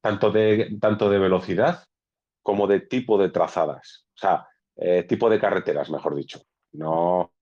[0.00, 1.84] tanto de, tanto de velocidad
[2.42, 6.40] como de tipo de trazadas, o sea, eh, tipo de carreteras, mejor dicho.
[6.72, 7.32] No,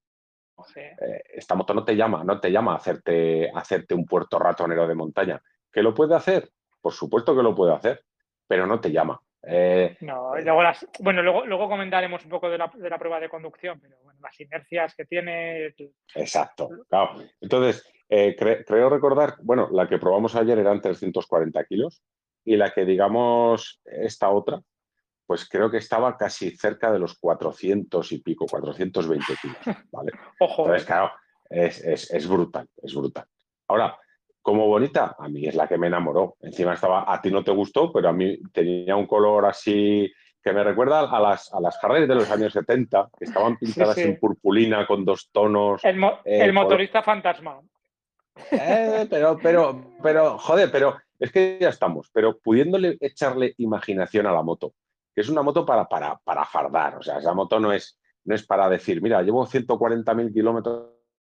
[0.74, 4.86] eh, esta moto no te llama, no te llama a hacerte, hacerte un puerto ratonero
[4.86, 5.40] de montaña.
[5.72, 6.50] ¿Que lo puede hacer?
[6.80, 8.02] Por supuesto que lo puede hacer,
[8.46, 9.20] pero no te llama.
[9.48, 10.62] Eh, no, luego
[11.00, 14.94] bueno, luego, luego comentaremos un poco de la, prueba de conducción, pero bueno, las inercias
[14.96, 15.74] que tiene.
[16.14, 17.22] Exacto, claro.
[17.40, 22.02] Entonces, creo recordar, bueno, la que probamos ayer eran 340 kilos
[22.44, 24.60] y la que digamos esta otra,
[25.26, 30.12] pues creo que estaba casi cerca de los 400 y pico, 420 kilos, ¿vale?
[30.40, 30.62] Ojo.
[30.62, 30.86] Entonces, eh.
[30.86, 31.10] claro,
[31.50, 33.26] es, brutal, es brutal.
[33.68, 33.98] Ahora,
[34.40, 36.36] como bonita, a mí es la que me enamoró.
[36.40, 40.10] Encima estaba, a ti no te gustó, pero a mí tenía un color así
[40.42, 43.98] que me recuerda a las, a las Harley de los años 70, que estaban pintadas
[43.98, 45.84] en purpulina con dos tonos.
[45.84, 47.60] El, eh, motorista fantasma.
[48.52, 54.32] Eh, pero, pero, pero, joder, pero es que ya estamos, pero pudiéndole echarle imaginación a
[54.32, 54.74] la moto
[55.16, 56.98] que es una moto para, para, para fardar.
[56.98, 60.90] O sea, esa moto no es, no es para decir, mira, llevo 140.000 kilómetros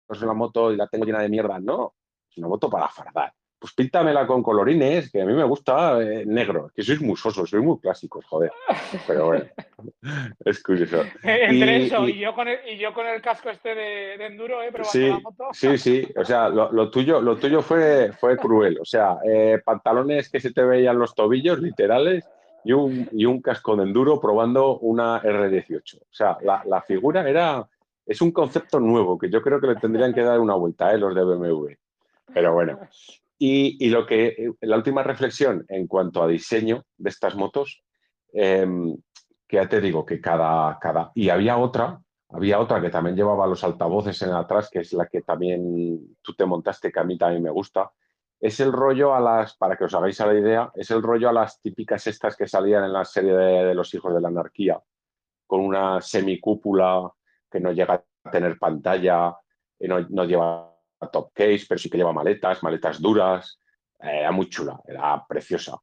[0.10, 1.60] en la moto y la tengo llena de mierda.
[1.60, 1.94] No,
[2.28, 3.32] es una moto para fardar.
[3.60, 6.72] Pues píntamela con colorines, que a mí me gusta eh, negro.
[6.76, 8.52] Que sois muy sosos, sois muy clásicos, joder.
[9.06, 9.46] Pero bueno,
[10.46, 11.04] es curioso.
[11.22, 14.72] Entre eso y, yo con el, y yo con el casco este de, enduro, ¿eh?
[14.86, 15.50] sí, la moto.
[15.52, 16.08] Sí, sí.
[16.16, 18.80] O sea, lo, tuyo, lo tuyo fue, fue cruel.
[18.82, 22.28] O sea, eh, pantalones que se te veían los tobillos, literales,
[22.64, 22.74] y
[23.26, 26.02] un, casco de enduro probando una R18.
[26.02, 27.68] O sea, la, figura era,
[28.06, 30.98] es un concepto nuevo que yo creo que le tendrían que dar una vuelta, ¿eh?
[30.98, 31.68] los de BMW.
[32.34, 32.80] Pero bueno.
[33.40, 37.84] Y, lo que, la última reflexión en cuanto a diseño de estas motos,
[38.34, 38.98] em,
[39.48, 43.48] que ya te digo que cada, cada, y había otra, había otra que también llevaba
[43.48, 47.18] los altavoces en atrás, que es la que también tú te montaste, que a mí
[47.18, 47.92] también me gusta,
[48.40, 51.30] es el rollo a las, para que os hagáis a la idea, es el rollo
[51.30, 54.80] a las típicas estas que salían en la serie de, los hijos de la anarquía,
[55.46, 57.12] con una semicúpula
[57.50, 59.36] que no llega a tener pantalla,
[59.80, 60.76] no, no lleva
[61.12, 63.60] top case, pero sí que lleva maletas, maletas duras,
[64.00, 65.78] eh, era muy chula, era preciosa.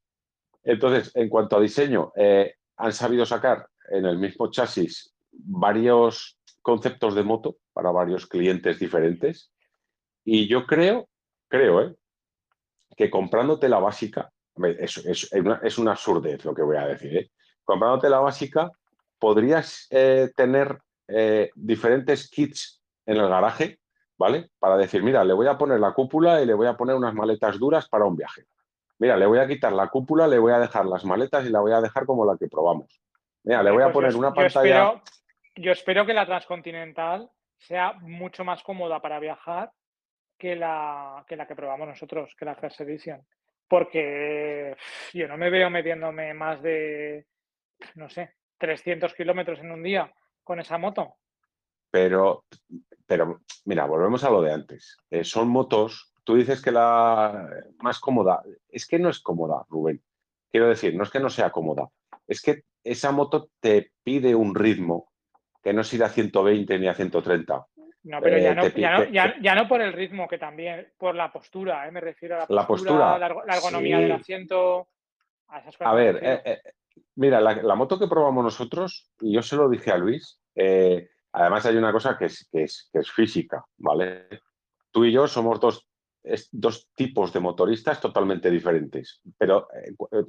[0.62, 7.14] Entonces, en cuanto a diseño, eh, han sabido sacar en el mismo chasis varios conceptos
[7.14, 9.52] de moto para varios clientes diferentes.
[10.24, 11.08] Y yo creo,
[11.48, 11.94] creo, ¿eh?
[12.96, 14.30] Que comprándote la básica,
[14.78, 17.30] es, es, una, es una absurdez lo que voy a decir, ¿eh?
[17.64, 18.70] comprándote la básica,
[19.18, 20.78] podrías eh, tener
[21.09, 23.78] eh, diferentes kits en el garaje,
[24.16, 24.50] ¿vale?
[24.59, 27.14] Para decir, mira, le voy a poner la cúpula y le voy a poner unas
[27.14, 28.44] maletas duras para un viaje.
[28.98, 31.61] Mira, le voy a quitar la cúpula, le voy a dejar las maletas y la
[31.61, 33.00] voy a dejar como la que probamos.
[33.42, 35.02] Mira, le voy a pues poner una pantalla.
[35.57, 37.28] yo espero que la transcontinental
[37.59, 39.72] sea mucho más cómoda para viajar
[40.44, 43.26] que la que, la que probamos nosotros, que la First Edition.
[43.66, 44.76] Porque
[45.14, 47.24] yo no me veo metiéndome más de,
[47.94, 51.14] no sé, 300 kilómetros en un día con esa moto.
[51.90, 52.44] Pero,
[53.07, 54.98] pero mira, volvemos a lo de antes.
[55.09, 60.04] Eh, son motos, tú dices que la más cómoda, es que no es cómoda, Rubén.
[60.50, 61.88] Quiero decir, no es que no sea cómoda,
[62.28, 65.11] es que esa moto te pide un ritmo
[65.62, 67.66] que no es ir a 120 ni a 130.
[68.04, 71.88] No, pero ya, eh, no, ya, no, por el ritmo, que también por la postura,
[71.88, 71.90] ¿eh?
[71.90, 74.88] me refiero a la postura, la, ergonomía del asiento.
[75.48, 76.60] A, esas cosas a ver, eh,
[77.16, 80.38] mira, la, moto que probamos nosotros, y yo se lo dije a Luis,
[81.32, 84.28] además hay una cosa que es, que es, que es física, ¿vale?
[84.90, 85.88] Tú y yo somos dos,
[86.52, 89.66] dos tipos de motoristas totalmente diferentes, pero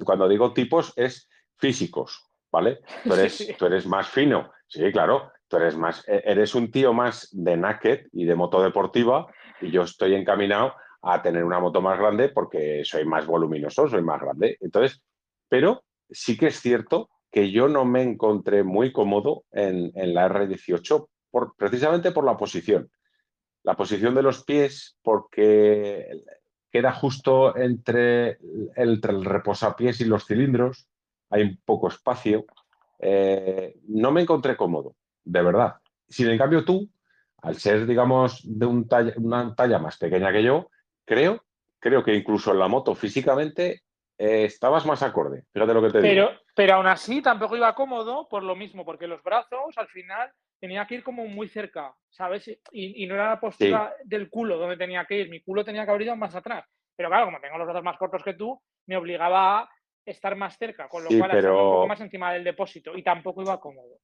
[0.02, 2.80] cuando digo tipos es físicos, ¿vale?
[3.04, 6.92] Tú eres, tú eres más fino, sí, claro, tú eres más, e-, eres un tío
[6.92, 9.26] más de naked y de moto deportiva
[9.60, 14.02] y yo estoy encaminado a tener una moto más grande porque soy más voluminoso, soy
[14.02, 14.56] más grande.
[14.60, 15.00] Entonces,
[15.48, 21.08] pero sí que es cierto que yo no me encontré muy cómodo en, la R18
[21.30, 22.90] por, precisamente por la posición.
[23.62, 26.22] La posición de los pies, porque
[26.70, 28.38] queda justo entre,
[28.76, 30.88] el reposapiés y los cilindros,
[31.30, 32.46] hay un poco espacio.
[32.98, 34.94] Eh, no me encontré cómodo,
[35.26, 35.74] de verdad.
[36.08, 36.88] Sin en cambio tú,
[37.42, 40.70] al ser, digamos, de un una talla más pequeña que yo,
[41.04, 41.44] creo,
[41.78, 43.82] creo que incluso en la moto físicamente
[44.18, 45.44] eh, estabas más acorde.
[45.52, 46.40] Fíjate lo que te pero, digo.
[46.54, 50.86] Pero aún así tampoco iba cómodo por lo mismo, porque los brazos al final tenía
[50.86, 52.48] que ir como muy cerca, ¿sabes?
[52.72, 55.90] Y, no era la postura del culo donde tenía que ir, mi culo tenía que
[55.90, 56.64] haber ido más atrás.
[56.96, 59.70] Pero claro, como tengo los brazos más cortos que tú, me obligaba a
[60.04, 61.52] estar más cerca, con lo cual pero...
[61.52, 63.98] un poco más encima del depósito y tampoco iba cómodo.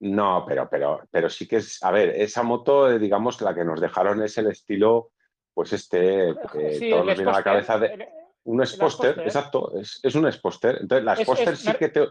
[0.00, 3.64] No, pero, pero, pero sí que es, a ver, esa moto, eh, digamos, la que
[3.64, 5.10] nos dejaron es el estilo,
[5.52, 8.08] pues este, que todos nos viene a la cabeza de...
[8.44, 10.78] Un exposter, exacto, es, es, un exposter.
[10.80, 12.06] Entonces, la exposter sí que te...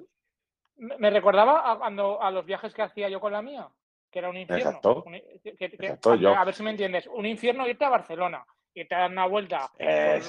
[0.76, 3.68] Me recordaba a, cuando, a los viajes que hacía yo con la mía,
[4.12, 4.70] que era un infierno.
[4.70, 5.06] Exacto.
[6.28, 7.08] a, ver si me entiendes.
[7.08, 8.46] Un infierno irte a Barcelona,
[8.82, 9.72] y te dar una vuelta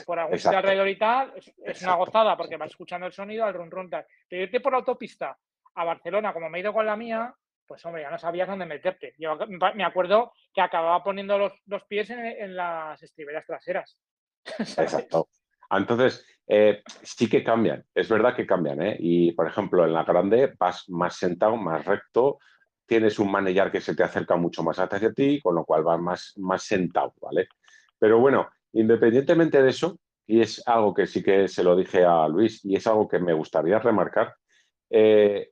[0.06, 3.52] por, algún sitio alrededor y tal, es, una gozada porque vas escuchando el sonido, al
[3.52, 4.06] run run tal.
[4.26, 5.36] Pero irte por la autopista
[5.74, 7.34] a Barcelona, como me he ido con la mía,
[7.68, 9.14] pues hombre, ya no sabías dónde meterte.
[9.18, 9.38] Yo
[9.74, 13.98] me acuerdo que acababa poniendo los, los pies en, las estriberas traseras.
[14.58, 15.28] Exacto.
[15.70, 18.96] Entonces, eh, sí que cambian, es verdad que cambian, ¿eh?
[18.98, 22.38] Y, por ejemplo, en la grande vas más sentado, más recto,
[22.86, 26.00] tienes un manillar que se te acerca mucho más hacia ti, con lo cual vas
[26.00, 27.48] más, más sentado, ¿vale?
[27.98, 32.26] Pero bueno, independientemente de eso, y es algo que sí que se lo dije a
[32.28, 34.34] Luis y es algo que me gustaría remarcar,
[34.88, 35.50] eh,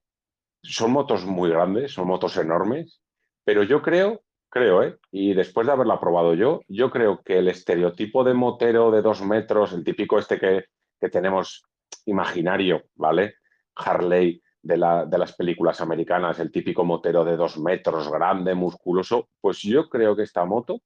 [0.69, 3.01] son motos muy grandes, son motos enormes,
[3.45, 4.23] pero yo creo
[4.57, 4.97] creo, ¿eh?
[5.11, 9.23] Y después de haberla probado yo, yo creo que el estereotipo de motero de dos
[9.23, 10.65] metros, el típico este que,
[11.11, 11.63] tenemos
[12.07, 13.35] imaginario, ¿vale?
[13.75, 14.77] Harley de,
[15.07, 20.17] de, las películas americanas, el típico motero de dos metros, grande, musculoso, pues yo creo
[20.17, 20.81] que esta moto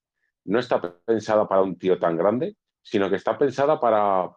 [0.45, 4.31] no está pensada para un tío tan grande, sino que está pensada para,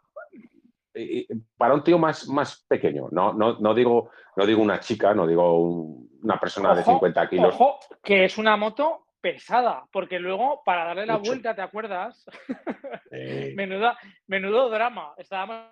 [1.58, 3.10] para un tío más, más pequeño.
[3.12, 5.58] No, no, no, digo, no digo una chica, no digo
[6.22, 7.56] una persona de 50 kilos.
[7.56, 12.26] Ojo, que es una moto pesada, porque luego para darle la vuelta, ¿te acuerdas?
[14.28, 15.14] menudo drama.
[15.18, 15.68] Estábamos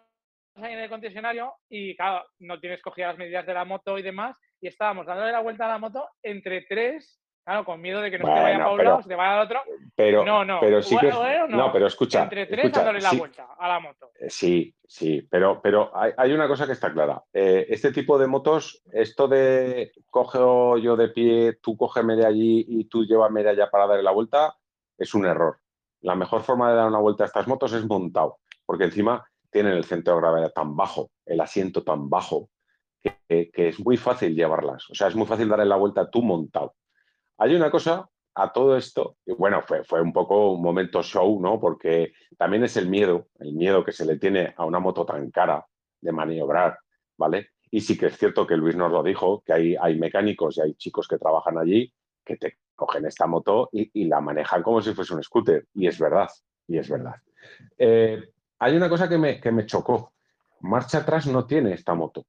[0.55, 4.01] ahí en el concesionario y claro, no tienes cogidas las medidas de la moto y
[4.01, 8.11] demás, y estábamos dándole la vuelta a la moto entre tres Claro, con miedo de
[8.11, 9.61] que no te vaya para un lado, se te vaya al otro.
[9.95, 10.59] Pero, no, no.
[10.59, 11.11] Pero sí que,
[11.49, 11.71] no.
[11.73, 12.23] pero escucha.
[12.23, 14.11] Entre tres dándole la vuelta a la moto.
[14.19, 17.23] Eh, sí, sí, pero, pero hay, una cosa que está clara.
[17.33, 22.63] Eh, este tipo de motos, esto de cojo yo de pie, tú cógeme de allí
[22.67, 24.55] y tú llévame de allá para darle la vuelta,
[24.97, 25.57] es un error.
[26.01, 29.73] La mejor forma de dar una vuelta a estas motos es montado, porque encima tienen
[29.73, 32.49] el centro de gravedad tan bajo, el asiento tan bajo,
[33.01, 34.87] que, que es muy fácil llevarlas.
[34.91, 36.75] O sea, es muy fácil darle la vuelta tú montado.
[37.41, 41.41] Hay una cosa a todo esto, y bueno, fue, fue un poco un momento show,
[41.41, 41.59] ¿no?
[41.59, 45.31] Porque también es el miedo, el miedo que se le tiene a una moto tan
[45.31, 45.65] cara
[45.99, 46.77] de maniobrar,
[47.17, 47.49] ¿vale?
[47.71, 50.61] Y sí que es cierto que Luis nos lo dijo, que hay, hay mecánicos y
[50.61, 51.91] hay chicos que trabajan allí
[52.23, 55.65] que te cogen esta moto y, la manejan como si fuese un scooter.
[55.73, 56.29] Y es verdad,
[56.67, 57.15] y es verdad.
[57.75, 58.23] Eh,
[58.59, 60.13] hay una cosa que me, que me chocó.
[60.59, 62.23] Marcha atrás no tiene esta moto.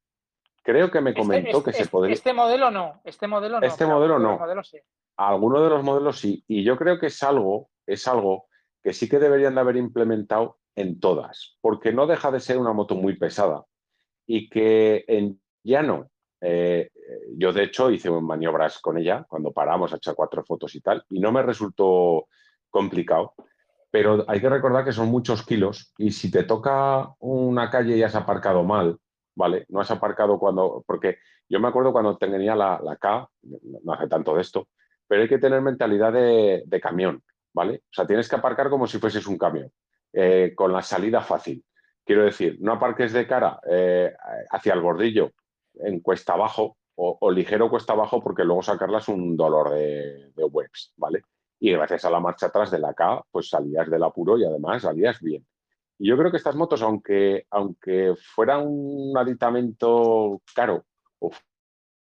[0.62, 2.14] Creo que me este, comentó que este, se podría.
[2.14, 3.66] Este modelo no, este modelo no.
[3.66, 4.38] Este modelo no.
[5.16, 6.44] Algunos de los modelos sí.
[6.46, 8.46] Y yo creo que es algo, es algo
[8.82, 12.72] que sí que deberían de haber implementado en todas, porque no deja de ser una
[12.72, 13.64] moto muy pesada
[14.26, 16.90] y que en llano, eh,
[17.36, 21.04] yo de hecho hice maniobras con ella cuando paramos a echar cuatro fotos y tal,
[21.10, 22.26] y no me resultó
[22.70, 23.34] complicado,
[23.90, 28.02] pero hay que recordar que son muchos kilos y si te toca una calle y
[28.02, 28.98] has aparcado mal,
[29.34, 29.66] ¿vale?
[29.68, 31.18] No has aparcado cuando, porque
[31.48, 33.28] yo me acuerdo cuando tenía la, la K,
[33.82, 34.68] no hace tanto de esto,
[35.06, 37.82] pero hay que tener mentalidad de, camión, ¿vale?
[37.84, 39.70] O sea, tienes que aparcar como si fueses un camión,
[40.12, 41.64] eh, con la salida fácil.
[42.04, 44.12] Quiero decir, no aparques de cara eh,
[44.50, 45.32] hacia el bordillo
[45.74, 51.22] en cuesta abajo o, ligero cuesta abajo porque luego sacarlas un dolor de, webs, ¿vale?
[51.60, 54.82] Y gracias a la marcha atrás de la K, pues salías del apuro y además
[54.82, 55.46] salías bien.
[55.98, 60.84] Yo creo que estas motos, aunque, aunque fuera un aditamento caro
[61.18, 61.30] o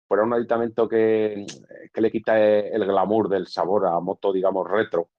[0.07, 1.45] fuera un aditamento que,
[1.93, 5.09] le quita el glamour del sabor a moto, digamos, retro,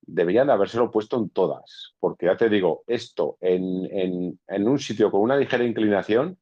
[0.00, 1.94] deberían de habérselo puesto en todas.
[2.00, 6.38] Porque ya te digo, esto en, un sitio con una ligera inclinación,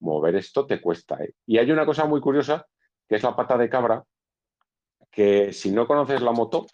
[0.00, 1.16] mover esto te cuesta.
[1.22, 1.34] ¿eh?
[1.46, 2.66] Y hay una cosa muy curiosa,
[3.08, 4.04] que es la pata de cabra,
[5.10, 6.66] que si no conoces la moto,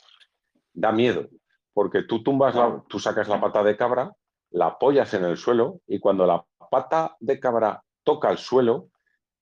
[0.75, 1.29] da miedo.
[1.73, 2.55] porque tú tumbas,
[2.89, 4.13] tú sacas la pata de cabra,
[4.55, 8.89] la apoyas en el suelo y cuando la pata de cabra toca el suelo,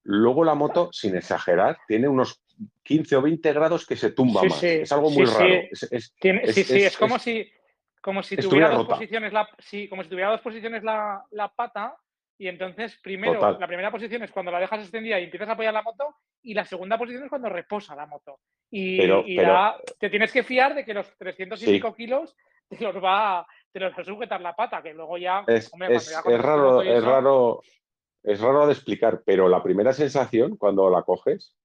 [0.04, 2.42] luego la moto, sin exagerar, tiene unos
[2.82, 4.62] 15 o 20 grados que se tumba más.
[4.62, 5.62] Es algo muy raro.
[5.72, 7.50] sí, sí, es, como si,
[8.00, 11.96] como si tuviera dos posiciones, la, sí, como si tuviera dos posiciones la, la pata
[12.42, 15.72] y entonces, primero, la primera posición es cuando la dejas extendida y empiezas a apoyar
[15.72, 18.40] la moto, y la segunda posición es cuando reposa la moto.
[18.68, 18.98] Y,
[20.00, 22.34] te tienes que fiar de que los 300 y pico kilos
[22.68, 25.44] te los, va, te los sujetar la pata, que luego ya.
[25.46, 25.70] Es,
[26.42, 27.62] raro, es raro.
[28.22, 31.56] Es raro de explicar, pero la primera sensación cuando la coges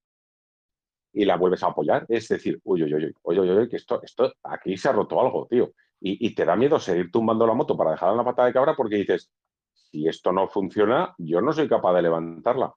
[1.14, 4.02] y la vuelves a apoyar es decir, uy, uy, uy, uy, uy, uy, que esto,
[4.02, 5.72] esto, aquí se ha roto algo, tío.
[6.00, 8.54] Y, y, te da miedo seguir tumbando la moto para dejarla en la pata de
[8.54, 9.32] cabra porque dices,
[9.74, 12.74] si esto no funciona, yo no soy capaz de levantarla.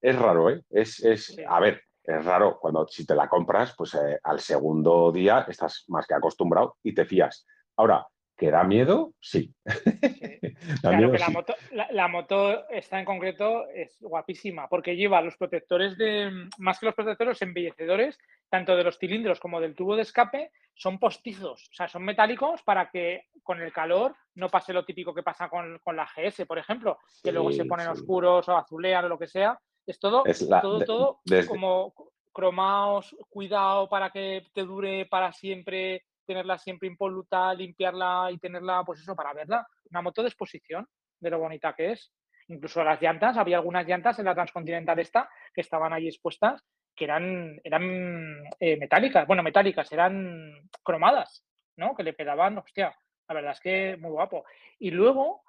[0.00, 0.62] Es raro, ¿eh?
[0.70, 2.58] Es, es a ver, es raro.
[2.60, 6.94] Cuando si te la compras, pues eh, al segundo día estás más que acostumbrado y
[6.94, 7.46] te fías.
[7.76, 9.12] Ahora, ¿que da miedo?
[9.20, 9.54] Sí.
[10.80, 15.96] claro que la, moto, la, moto, esta en concreto es guapísima porque lleva los protectores
[15.96, 18.18] de, más que los protectores, embellecedores,
[18.48, 22.62] tanto de los cilindros como del tubo de escape, son postizos, o sea, son metálicos
[22.62, 26.58] para que con el calor no pase lo típico que pasa con, la GS, por
[26.58, 29.58] ejemplo, que luego se ponen oscuros o azulean o lo que sea.
[29.86, 30.22] Es todo,
[30.62, 31.92] todo, todo como
[32.32, 39.00] cromados, cuidado para que te dure para siempre, tenerla siempre impoluta, limpiarla y tenerla, pues
[39.00, 39.66] eso, para verla.
[39.90, 40.86] Una moto de exposición
[41.20, 42.12] de lo bonita que es.
[42.48, 46.64] Incluso las llantas, había algunas llantas en la Transcontinental esta que estaban ahí expuestas
[46.94, 51.44] que eran, eran eh, metálicas, bueno, metálicas, eran cromadas,
[51.76, 51.94] ¿no?
[51.94, 52.94] Que le pegaban, hostia,
[53.28, 54.44] la verdad es que muy guapo.
[54.78, 55.42] Y luego,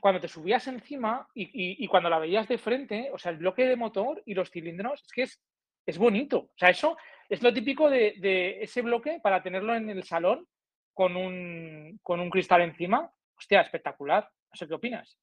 [0.00, 3.76] cuando te subías encima y, cuando la veías de frente, o sea, el bloque de
[3.76, 5.40] motor y los cilindros, es que es,
[5.86, 6.38] es bonito.
[6.38, 10.46] O sea, eso es lo típico de, de, ese bloque para tenerlo en el salón
[10.94, 13.10] con un, con un cristal encima.
[13.36, 14.28] Hostia, espectacular.
[14.50, 15.18] No sé qué opinas.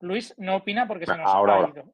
[0.00, 1.84] Luis no opina porque se nos ahora, ha ido.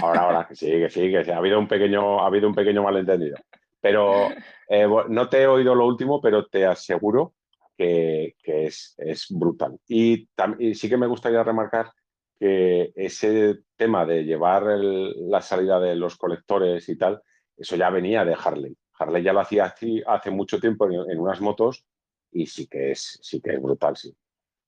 [0.00, 1.30] Ahora, ahora, que sí, que sí, que sí.
[1.30, 3.36] Ha habido un pequeño, ha habido un pequeño malentendido.
[3.80, 4.28] Pero
[4.68, 7.34] eh, no te he oído lo último, pero te aseguro
[7.76, 9.78] que, es, brutal.
[9.88, 10.28] Y,
[10.74, 11.92] sí que me gustaría remarcar
[12.38, 17.22] que ese tema de llevar la salida de los colectores y tal,
[17.56, 18.76] eso ya venía de Harley.
[18.98, 21.84] Harley ya lo hacía hace, hace mucho tiempo en, en, unas motos
[22.30, 24.14] y sí que es, sí que es brutal, sí.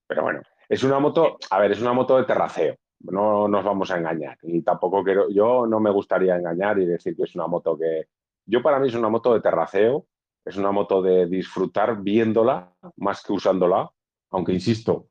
[0.07, 3.91] Pero bueno, es una moto, a ver, es una moto de terraceo, no nos vamos
[3.91, 4.37] a engañar.
[4.43, 8.07] Y tampoco quiero, yo no me gustaría engañar y decir que es una moto que,
[8.45, 10.05] yo para mí es una moto de terraceo,
[10.45, 13.89] es una moto de disfrutar viéndola más que usándola,
[14.29, 15.09] aunque insisto,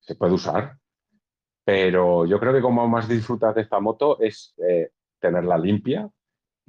[0.00, 0.76] se puede usar,
[1.64, 6.08] pero yo creo que como más disfrutas de esta moto es eh, tenerla limpia,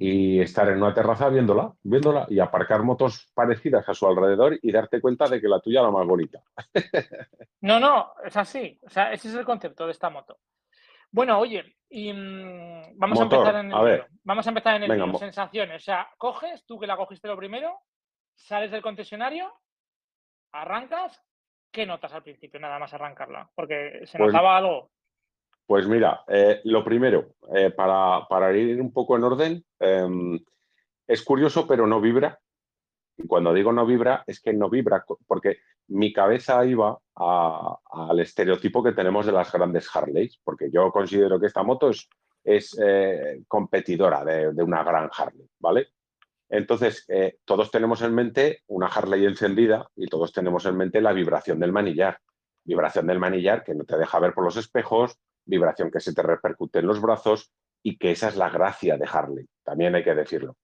[0.02, 4.72] y estar en una terraza viéndola, viéndola y aparcar motos parecidas a su alrededor y
[4.72, 6.42] darte cuenta de que la tuya es la más bonita.
[7.62, 8.80] No, no, es así.
[8.86, 10.38] O sea, ese es el concepto de esta moto.
[11.10, 15.82] Bueno, oye, y, mm, vamos a empezar en el Vamos a empezar en el sensaciones.
[15.82, 17.80] O sea, coges, tú que la cogiste lo primero,
[18.40, 19.52] sales del concesionario,
[20.52, 21.22] arrancas,
[21.70, 22.60] ¿qué notas al principio?
[22.60, 23.50] Nada más arrancarla.
[23.54, 24.90] Porque se pues notaba algo.
[25.66, 30.40] Pues mira, eh, lo primero, eh, para, ir un poco en orden, em,
[31.06, 32.40] es curioso, pero no vibra.
[33.16, 38.82] Y cuando digo no vibra, es que no vibra, porque mi cabeza iba al estereotipo
[38.82, 42.08] que tenemos de las grandes Harleys, porque yo considero que esta moto es,
[42.42, 45.88] es eh, competidora de, de, una gran Harley, ¿vale?
[46.50, 47.06] Entonces,
[47.44, 51.72] todos tenemos en mente una Harley encendida y todos tenemos en mente la vibración del
[51.72, 52.18] manillar.
[52.64, 56.22] Vibración del manillar que no te deja ver por los espejos, vibración que se te
[56.22, 57.50] repercute en los brazos
[57.82, 60.56] y que esa es la gracia de Harley, también hay que decirlo.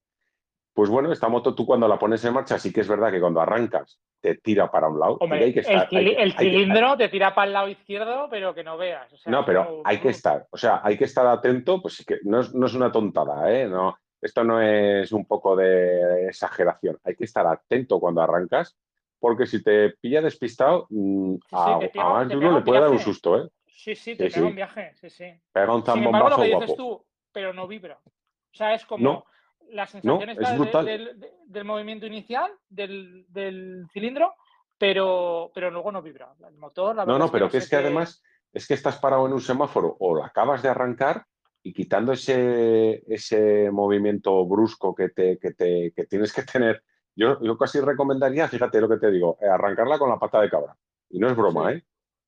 [0.73, 3.19] Pues bueno, esta moto tú cuando la pones en marcha sí que es verdad que
[3.19, 5.17] cuando arrancas te tira para un lado.
[5.19, 9.11] el, cilindro te tira para el lado izquierdo, pero que no veas.
[9.25, 12.53] no, pero hay que estar, o sea, hay que estar atento, pues que no es,
[12.53, 13.67] no es una tontada, ¿eh?
[13.67, 18.77] No, esto no es un poco de exageración, hay que estar atento cuando arrancas,
[19.19, 23.37] porque si te pilla despistado, mm, a, más de uno le puede dar un susto,
[23.37, 23.49] ¿eh?
[23.67, 25.31] Sí, sí, te pega un viaje, sí, sí.
[25.51, 27.99] Pega un Sin embargo, lo que dices tú, pero no vibra.
[28.03, 29.25] O sea, es como
[29.69, 34.33] la sensación está del, movimiento inicial del, cilindro,
[34.77, 36.33] pero, pero luego no vibra.
[36.47, 38.23] El motor, la No, no, pero que es que además
[38.53, 41.25] es que estás parado en un semáforo o lo acabas de arrancar
[41.63, 46.83] y quitando ese, ese movimiento brusco que, te, que, te, que tienes que tener,
[47.15, 50.49] yo, yo casi recomendaría, fíjate lo que te digo, eh, arrancarla con la pata de
[50.49, 50.75] cabra.
[51.09, 51.83] Y no es broma, ¿eh?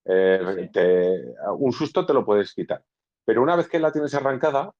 [0.05, 2.83] Eh, un susto te lo puedes quitar.
[3.25, 4.71] pero una vez que la tienes arrancada,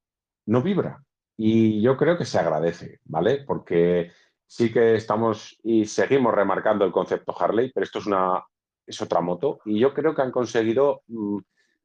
[0.48, 1.04] no vibra.
[1.38, 3.44] Y yo creo que se agradece, ¿vale?
[3.46, 4.12] Porque
[4.46, 8.44] sí que estamos y seguimos remarcando el concepto Harley, pero esto es, una,
[8.86, 11.38] es otra moto y yo creo que han conseguido mm,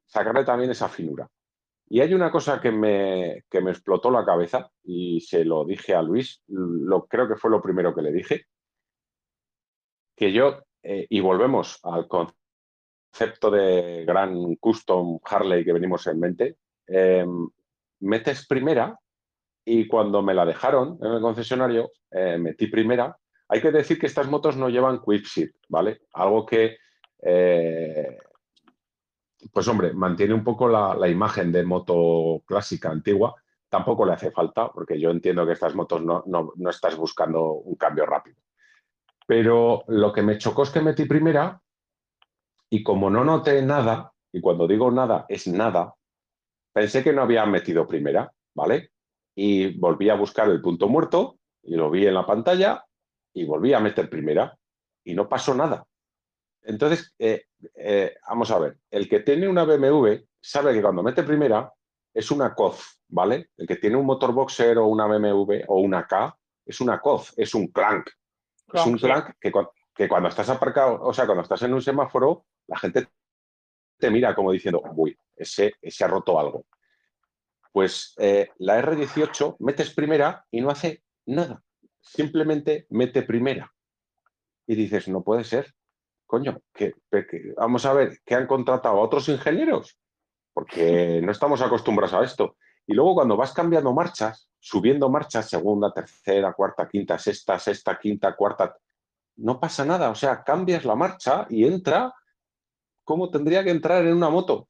[0.05, 1.29] sacarle también esa finura.
[1.87, 5.93] Y hay una cosa que me, que me explotó la cabeza y se lo dije
[5.93, 8.45] a Luis, lo, creo que fue lo primero que le dije,
[10.15, 16.57] que yo, eh, y volvemos al concepto de gran custom Harley que venimos en mente,
[16.87, 17.49] em,
[17.99, 18.97] metes primera
[19.63, 23.17] y cuando me la dejaron en el concesionario, eh, metí primera.
[23.47, 25.27] Hay que decir que estas motos no llevan quick
[25.69, 26.01] ¿vale?
[26.13, 26.77] Algo que
[27.21, 28.17] eh,
[29.51, 33.35] pues hombre, mantiene un poco la, imagen de moto clásica antigua.
[33.69, 37.75] Tampoco le hace falta, porque yo entiendo que estas motos no, no, estás buscando un
[37.75, 38.37] cambio rápido.
[39.27, 41.61] Pero lo que me chocó es que metí primera
[42.69, 45.95] y como no noté nada, y cuando digo nada es nada,
[46.73, 48.91] pensé que no había metido primera, ¿vale?
[49.35, 52.85] Y volví a buscar el punto muerto y lo vi en la pantalla
[53.33, 54.57] y volví a meter primera
[55.03, 55.85] y no pasó nada.
[56.65, 57.45] Entonces, eh,
[57.75, 61.71] eh, vamos a ver, el que tiene una BMW sabe que cuando mete primera
[62.13, 63.49] es una COZ, ¿vale?
[63.57, 66.35] El que tiene un motor boxer o una BMW o una K
[66.65, 68.09] es una COZ, es un clank.
[68.73, 69.51] es un clank que,
[69.93, 73.07] que, cuando estás aparcado, o sea, cuando estás en un semáforo, la gente
[73.97, 76.65] te mira como diciendo, uy, ese, ese ha roto algo.
[77.71, 81.61] Pues eh, la R18 metes primera y no hace nada.
[81.99, 83.71] Simplemente mete primera.
[84.65, 85.75] Y dices, no puede ser
[86.25, 86.93] coño, que,
[87.57, 89.97] vamos a ver, que han contratado a otros ingenieros,
[90.53, 92.57] porque no estamos acostumbrados a esto.
[92.87, 98.35] Y luego cuando vas cambiando marchas, subiendo marchas, segunda, tercera, cuarta, quinta, sexta, sexta, quinta,
[98.35, 98.77] cuarta,
[99.37, 100.09] no pasa nada.
[100.09, 102.13] O sea, cambias la marcha y entra
[103.03, 104.67] como tendría que entrar en una moto.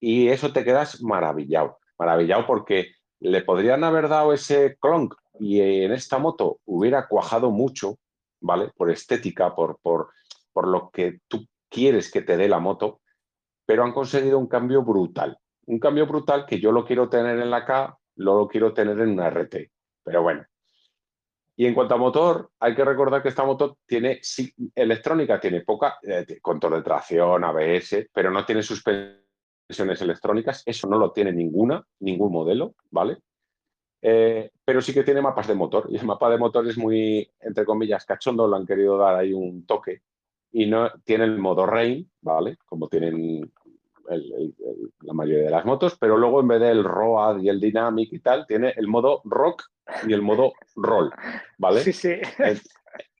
[0.00, 1.78] Y eso te quedas maravillado.
[1.98, 7.98] Maravillado porque le podrían haber dado ese clonk y en esta moto hubiera cuajado mucho,
[8.40, 8.70] ¿vale?
[8.76, 10.10] Por estética, por, por,
[10.56, 13.02] por lo que tú quieres que te dé la moto,
[13.66, 15.36] pero han conseguido un cambio brutal.
[15.66, 19.10] Un cambio brutal que yo lo quiero tener en la K, lo quiero tener en
[19.10, 19.54] una RT.
[20.02, 20.46] Pero bueno.
[21.56, 24.22] Y en cuanto a motor, hay que recordar que esta moto tiene,
[24.74, 30.62] electrónica, tiene poca, eh, control de tracción, ABS, pero no tiene suspensiones electrónicas.
[30.64, 33.18] Eso no lo tiene ninguna, ningún modelo, ¿vale?
[34.00, 35.88] Eh, pero sí que tiene mapas de motor.
[35.90, 38.48] Y el mapa de motor es muy, entre comillas, cachondo.
[38.48, 40.00] Lo han querido dar ahí un toque
[40.56, 42.56] y no tiene el modo rain, ¿vale?
[42.64, 43.52] Como tienen
[44.08, 48.20] la mayoría de las motos, pero luego en vez del road y el dynamic y
[48.20, 49.64] tal, tiene el modo rock
[50.08, 51.12] y el modo roll,
[51.58, 51.82] ¿vale?
[51.82, 52.14] Sí, sí.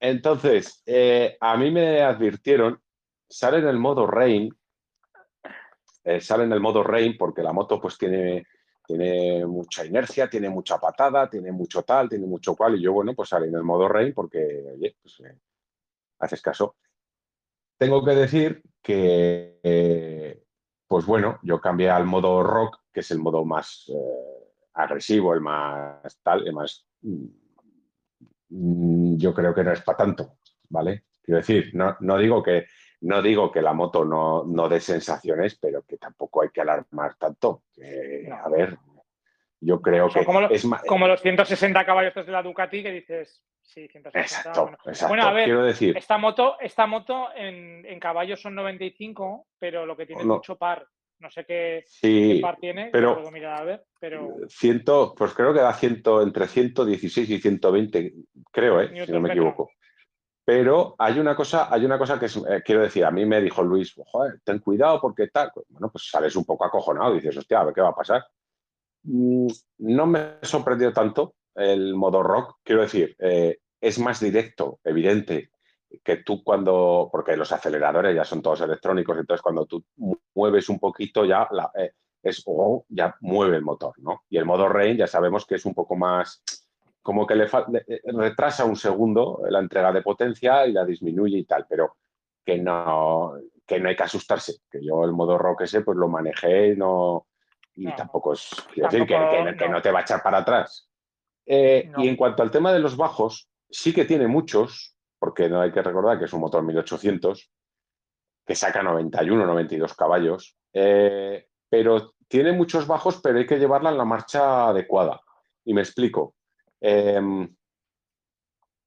[0.00, 2.80] Entonces, eh, a mí me advirtieron,
[3.28, 4.48] sale en el modo rain,
[6.04, 8.46] eh, sale en el modo rain porque la moto pues tiene,
[8.86, 13.12] tiene mucha inercia, tiene mucha patada, tiene mucho tal, tiene mucho cual, y yo, bueno,
[13.12, 14.38] pues sale en el modo rain porque,
[14.74, 15.38] oye, pues eh,
[16.20, 16.76] haces caso.
[17.78, 20.42] Tengo que decir que, eh,
[20.86, 25.40] pues bueno, yo cambié al modo rock, que es el modo más eh, agresivo, el
[25.40, 26.86] más tal, el más...
[27.02, 27.26] Mm,
[29.16, 31.04] yo creo que no es para tanto, ¿vale?
[31.22, 32.66] Quiero decir, no, no, digo, que,
[33.00, 37.16] no digo que la moto no, no dé sensaciones, pero que tampoco hay que alarmar
[37.16, 37.64] tanto.
[38.32, 38.78] a ver,
[39.60, 43.88] yo creo que como, es como los 160 caballos de la Ducati que dices, sí,
[43.88, 44.20] 160.
[44.20, 45.08] Exacto, exacto.
[45.08, 49.96] Bueno, a ver, quiero decir, esta moto, esta moto en, caballos son 95, pero lo
[49.96, 50.86] que tiene es mucho par.
[51.18, 51.82] No sé qué,
[52.42, 54.36] par tiene, pero, puedo mirar a ver, pero...
[55.16, 58.12] Pues creo que da ciento, entre 116 y 120,
[58.52, 59.06] creo, ¿eh?
[59.06, 59.70] si no me equivoco.
[60.46, 63.64] Pero hay una cosa, hay una cosa que eh, quiero decir, a mí me dijo
[63.64, 65.50] Luis, joder, ten cuidado porque tal.
[65.68, 68.24] Bueno, pues sales un poco acojonado dices, hostia, a ver qué va a pasar.
[69.06, 69.46] Mm,
[69.78, 72.58] no me sorprendió tanto el modo rock.
[72.62, 75.50] Quiero decir, eh, es más directo, evidente,
[76.02, 79.84] que tú cuando, porque los aceleradores ya son todos electrónicos, entonces cuando tú
[80.34, 81.48] mueves un poquito ya
[81.78, 81.92] eh,
[82.22, 84.22] es oh, ya mueve el motor, ¿no?
[84.28, 86.42] Y el modo rain ya sabemos que es un poco más,
[87.02, 91.44] como que le, eh, retrasa un segundo la entrega de potencia y la disminuye y
[91.44, 91.96] tal, pero
[92.44, 93.34] que no,
[93.64, 97.26] que no hay que asustarse, que yo el modo rock ese pues lo manejé no,
[97.76, 99.82] y tampoco es decir que, no.
[99.82, 100.88] te va a echar para atrás.
[101.44, 105.60] Eh, y en cuanto al tema de los bajos, sí que tiene muchos, porque no
[105.60, 107.52] hay que recordar que es un motor 1800,
[108.46, 113.98] que saca 91, 92 caballos, eh, pero tiene muchos bajos, pero hay que llevarla en
[113.98, 115.20] la marcha adecuada.
[115.64, 116.34] Y me explico.
[116.80, 117.54] Em,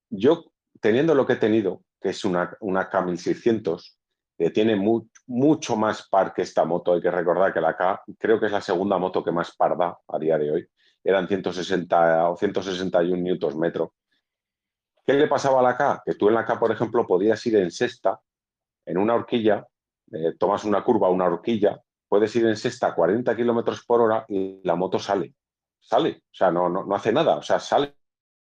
[0.09, 0.45] yo,
[0.81, 3.98] teniendo lo que he tenido, que es una, una K1600,
[4.39, 4.77] que tiene
[5.27, 6.93] mucho más par que esta moto.
[6.93, 9.77] Hay que recordar que la K creo que es la segunda moto que más par
[9.77, 10.67] da a día de hoy.
[11.03, 13.95] Eran 160 o 161 newtons metro.
[15.05, 16.03] ¿Qué le pasaba a la K?
[16.05, 18.17] Que tú en la K, por ejemplo, podías ir en sexta,
[18.85, 19.67] en una horquilla,
[20.13, 21.77] eh, tomas una curva, una horquilla,
[22.07, 25.35] puedes ir en sexta a 40 kilómetros por hora y la moto sale.
[25.81, 27.93] Sale, o sea, no, no, no hace nada, o sea, sale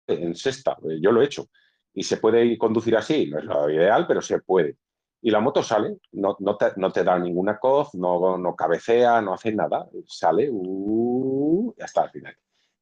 [0.08, 0.76] en sexta.
[1.00, 1.46] Yo lo he hecho.
[1.92, 4.76] Y se puede conducir así, no es lo ideal, pero se puede
[5.24, 6.56] y la moto sale, no, no,
[6.92, 12.10] te, da ninguna coz, no, no cabecea, no hace nada, sale uh, y hasta el
[12.10, 12.36] final.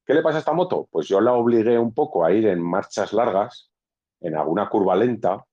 [0.05, 0.89] ¿Qué le pasa a esta moto?
[0.91, 3.71] Pues yo la obligué un poco a ir en marchas largas,
[4.21, 5.45] en alguna curva lenta,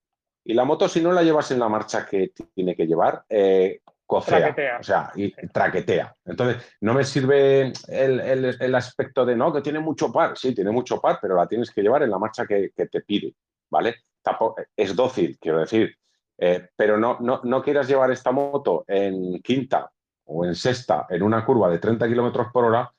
[0.44, 3.82] y la moto si no la llevas en la marcha que tiene que llevar, eh,
[4.08, 6.12] cocea, o sea, y traquetea.
[6.26, 8.20] Entonces, no me sirve el,
[8.60, 11.70] el, aspecto de, no, que tiene mucho par, sí, tiene mucho par, pero la tienes
[11.70, 13.36] que llevar en la marcha que, que te pide,
[13.70, 13.98] ¿vale?
[14.76, 15.99] Es dócil, quiero decir,
[16.42, 19.92] eh, pero no, no, quieras llevar esta moto en quinta
[20.24, 22.90] o en sexta en una curva de 30 kilómetros por hora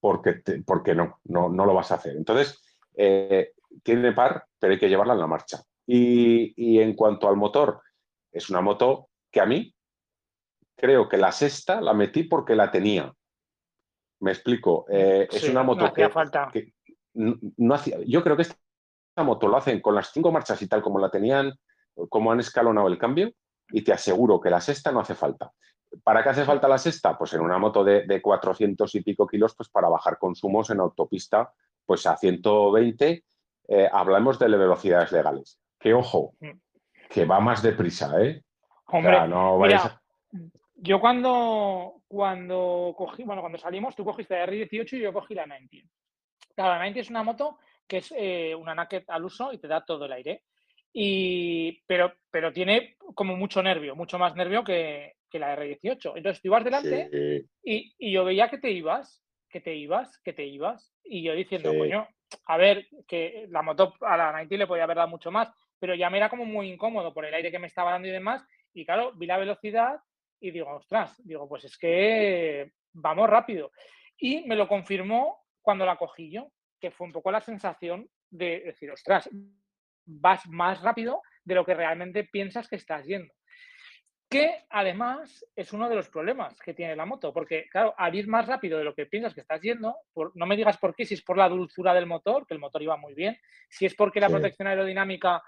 [0.00, 2.16] porque, porque no, no, no, lo vas a hacer.
[2.16, 2.62] Entonces,
[2.94, 5.62] eh, tiene par, pero hay que llevarla en la marcha.
[5.86, 7.82] Y, en cuanto al motor,
[8.32, 9.74] es una moto que a mí
[10.74, 13.12] creo que la sexta la metí porque la tenía.
[14.20, 14.86] Me explico.
[14.88, 16.50] Eh, es una moto que, falta.
[17.12, 17.98] no hacía.
[18.06, 18.56] Yo creo que esta
[19.18, 21.52] moto lo hacen con las cinco marchas y tal como la tenían
[22.08, 23.32] cómo han escalonado el cambio
[23.70, 25.52] y te aseguro que la sexta no hace falta.
[26.02, 27.16] ¿Para qué hace falta la sexta?
[27.16, 31.52] Pues en una moto de, 400 y pico kilos, pues para bajar consumos en autopista,
[31.84, 33.24] pues a 120,
[33.68, 35.58] eh, hablamos de velocidades legales.
[35.78, 36.34] Que ojo,
[37.08, 38.42] que va más deprisa, ¿eh?
[38.88, 40.00] Hombre, no mira,
[40.76, 45.46] yo cuando, cuando cogí, bueno, cuando salimos, tú cogiste la R18 y yo cogí la
[45.46, 45.76] 90.
[46.54, 49.68] Claro, la 90 es una moto que es eh, una naked al uso y te
[49.68, 50.44] da todo el aire.
[50.98, 56.14] Y, pero, pero tiene como mucho nervio, mucho más nervio que, la R18.
[56.16, 60.32] Entonces tú ibas delante y, y, yo veía que te ibas, que te ibas, que
[60.32, 60.94] te ibas.
[61.04, 62.08] Y yo diciendo, coño,
[62.46, 65.94] a ver, que la moto a la 90 le podía haber dado mucho más, pero
[65.94, 68.42] ya me era como muy incómodo por el aire que me estaba dando y demás.
[68.72, 70.00] Y claro, vi la velocidad
[70.40, 73.70] y digo, ostras, digo, pues es que vamos rápido.
[74.16, 78.60] Y me lo confirmó cuando la cogí yo, que fue un poco la sensación de
[78.60, 79.28] decir, ostras,
[80.06, 83.32] vas más rápido de lo que realmente piensas que estás yendo.
[84.28, 88.26] Que además es uno de los problemas que tiene la moto, porque claro, al ir
[88.26, 89.94] más rápido de lo que piensas que estás yendo,
[90.34, 92.82] no me digas por qué, si es por la dulzura del motor, que el motor
[92.82, 93.38] iba muy bien,
[93.68, 95.42] si es porque la protección aerodinámica,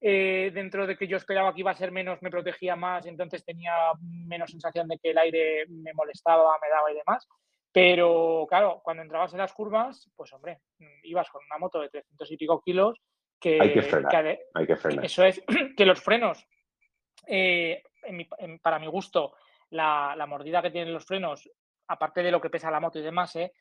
[0.00, 3.10] eh, dentro de que yo esperaba que iba a ser menos, me protegía más, y
[3.10, 7.28] entonces tenía menos sensación de que el aire me molestaba, me daba y demás.
[7.70, 10.60] Pero claro, cuando entrabas en las curvas, pues hombre,
[11.04, 13.00] ibas con una moto de 300 y pico kilos
[13.44, 14.38] hay que frenar.
[14.54, 15.04] hay que frenar.
[15.04, 15.42] Eso es,
[15.76, 16.46] que los frenos,
[17.26, 17.82] eh,
[18.62, 19.34] para mi gusto,
[19.70, 21.48] la, mordida que tienen los frenos,
[21.88, 23.52] aparte de lo que pesa la moto y demás, eh,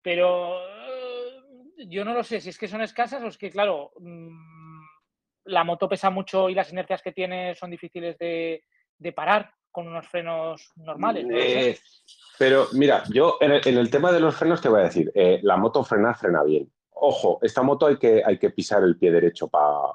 [0.00, 3.92] pero eh, yo no lo sé si es que son escasas o es que, claro,
[3.98, 4.82] mm,
[5.44, 8.64] la moto pesa mucho y las inercias que tiene son difíciles de,
[9.14, 11.80] parar con unos frenos normales.
[12.38, 15.10] pero mira, yo en el, tema de los frenos te voy a decir,
[15.42, 16.70] la moto frena, frena bien
[17.04, 19.92] ojo, esta moto hay que, hay que pisar el pie derecho para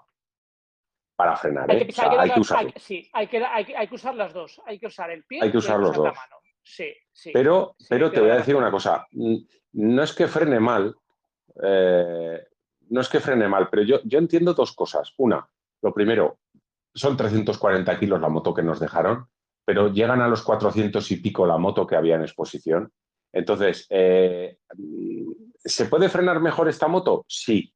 [1.15, 1.69] para frenar.
[1.71, 4.61] Hay, que, usar sí, hay que, hay, que, usar las dos.
[4.67, 6.15] Hay que usar el pie hay que usar los dos.
[6.61, 7.31] Sí, sí.
[7.33, 9.07] Pero, pero te voy a decir una cosa.
[9.11, 10.95] No es que frene mal,
[11.63, 12.45] eh,
[12.89, 15.11] no es que frene mal, pero yo, yo entiendo dos cosas.
[15.17, 15.49] Una,
[15.81, 16.37] lo primero,
[16.93, 19.27] son 340 kilos la moto que nos dejaron,
[19.65, 22.91] pero llegan a los 400 y pico la moto que había en exposición.
[23.33, 24.59] Entonces, eh,
[25.68, 27.26] ¿Se puede frenar mejor esta moto?
[27.28, 27.74] Sí.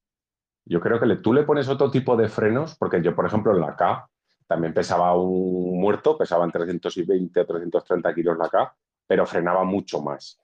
[0.65, 3.61] Yo creo que tú le pones otro tipo de frenos, porque yo, por ejemplo, en
[3.61, 4.07] la K
[4.47, 8.75] también pesaba un muerto, pesaban 320 o 330 kilos la K,
[9.07, 10.39] pero frenaba mucho más.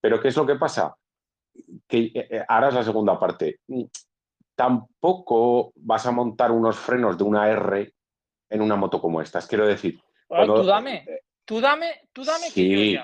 [0.00, 0.96] Pero ¿qué es lo que pasa?
[1.86, 3.60] Que eh, eh, ahora es la segunda parte.
[4.54, 7.94] Tampoco vas a montar unos frenos de una R
[8.48, 9.46] en una moto como estas.
[9.46, 10.00] Quiero decir.
[10.28, 11.04] tú dame,
[11.44, 13.00] tú dame, tú dame que yo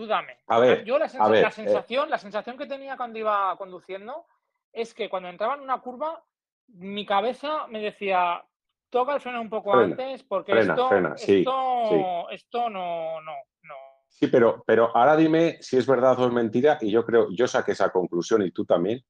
[0.00, 0.38] Tú dame.
[0.46, 1.50] A ver, yo la, eh.
[1.50, 4.24] sensación, la sensación que tenía cuando iba conduciendo
[4.72, 6.24] es que cuando entraba en una curva,
[6.68, 8.42] mi cabeza me decía,
[8.88, 10.88] toca el freno un poco antes porque esto,
[12.30, 13.32] esto, no, no,
[13.64, 13.74] no.
[14.08, 17.46] Sí, pero, pero ahora dime si es verdad o es mentira, y yo creo, yo
[17.46, 19.04] saqué esa conclusión y tú también,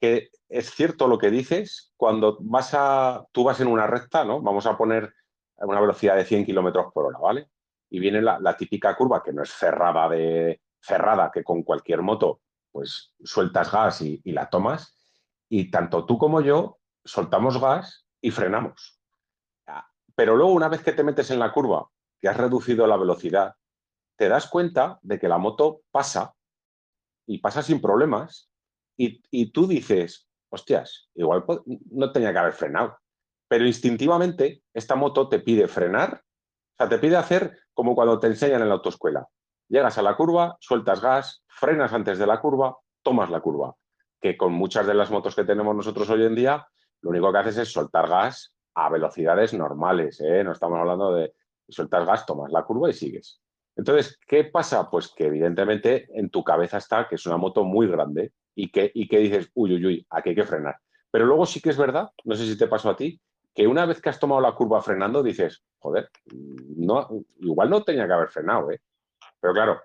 [0.00, 4.40] que es cierto lo que dices cuando vas a, tú vas en una recta, ¿no?
[4.40, 5.12] Vamos a poner
[5.56, 7.48] una velocidad de 100 kilómetros por hora, ¿vale?
[7.90, 12.40] Y viene la, típica curva que no es cerrada de cerrada, que con cualquier moto
[12.70, 14.94] pues sueltas gas y, la tomas,
[15.48, 19.00] y tanto tú como yo soltamos gas y frenamos.
[19.66, 21.88] Ah, pero luego una vez que te metes en la curva,
[22.20, 23.54] que has reducido la velocidad,
[24.16, 26.34] te das cuenta de que la moto pasa
[27.26, 28.50] y pasa sin problemas
[28.96, 31.44] y, y tú dices, hostias, igual
[31.90, 32.98] no tenía que haber frenado.
[33.48, 36.22] Pero instintivamente esta moto te pide frenar,
[36.76, 39.26] o sea, te pide hacer como cuando te enseñan en la autoescuela.
[39.66, 43.74] Llegas a la curva, sueltas gas, frenas antes de la curva, tomas la curva.
[44.20, 46.66] Que con muchas de las motos que tenemos nosotros hoy en día,
[47.00, 50.20] lo único que haces es soltar gas a velocidades normales.
[50.20, 50.44] ¿eh?
[50.44, 51.32] No estamos hablando de
[51.66, 53.40] sueltas gas, tomas la curva y sigues.
[53.74, 54.90] Entonces, ¿qué pasa?
[54.90, 58.90] Pues que evidentemente en tu cabeza está que es una moto muy grande y que,
[58.94, 60.76] y que dices, uy, uy, uy, aquí hay que frenar.
[61.10, 63.18] Pero luego sí que es verdad, no sé si te pasó a ti,
[63.56, 66.10] que una vez que has tomado la curva frenando dices, joder,
[66.76, 67.08] no,
[67.40, 68.82] igual no tenía que haber frenado, ¿eh?
[69.40, 69.82] Pero claro,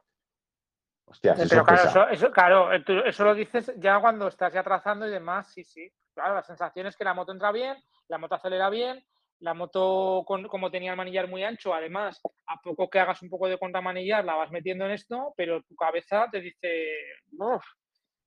[1.05, 5.11] hostia, eso Pero claro, eso, claro, eso lo dices ya cuando estás ya trazando y
[5.11, 5.89] demás, sí, sí.
[6.13, 7.77] Claro, la sensación es que la moto entra bien,
[8.09, 9.01] la moto acelera bien,
[9.39, 13.47] la moto, como tenía el manillar muy ancho, además, a poco que hagas un poco
[13.47, 16.97] de contramanillar, la vas metiendo en esto, pero tu cabeza te dice,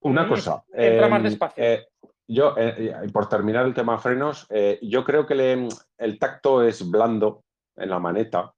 [0.01, 0.65] una mm, cosa.
[0.73, 1.63] Entra más em, despacio.
[1.63, 1.87] Eh,
[2.27, 5.69] yo, eh, por terminar el tema frenos, eh, yo creo que
[5.99, 7.45] el tacto es blando
[7.77, 8.55] en la maneta.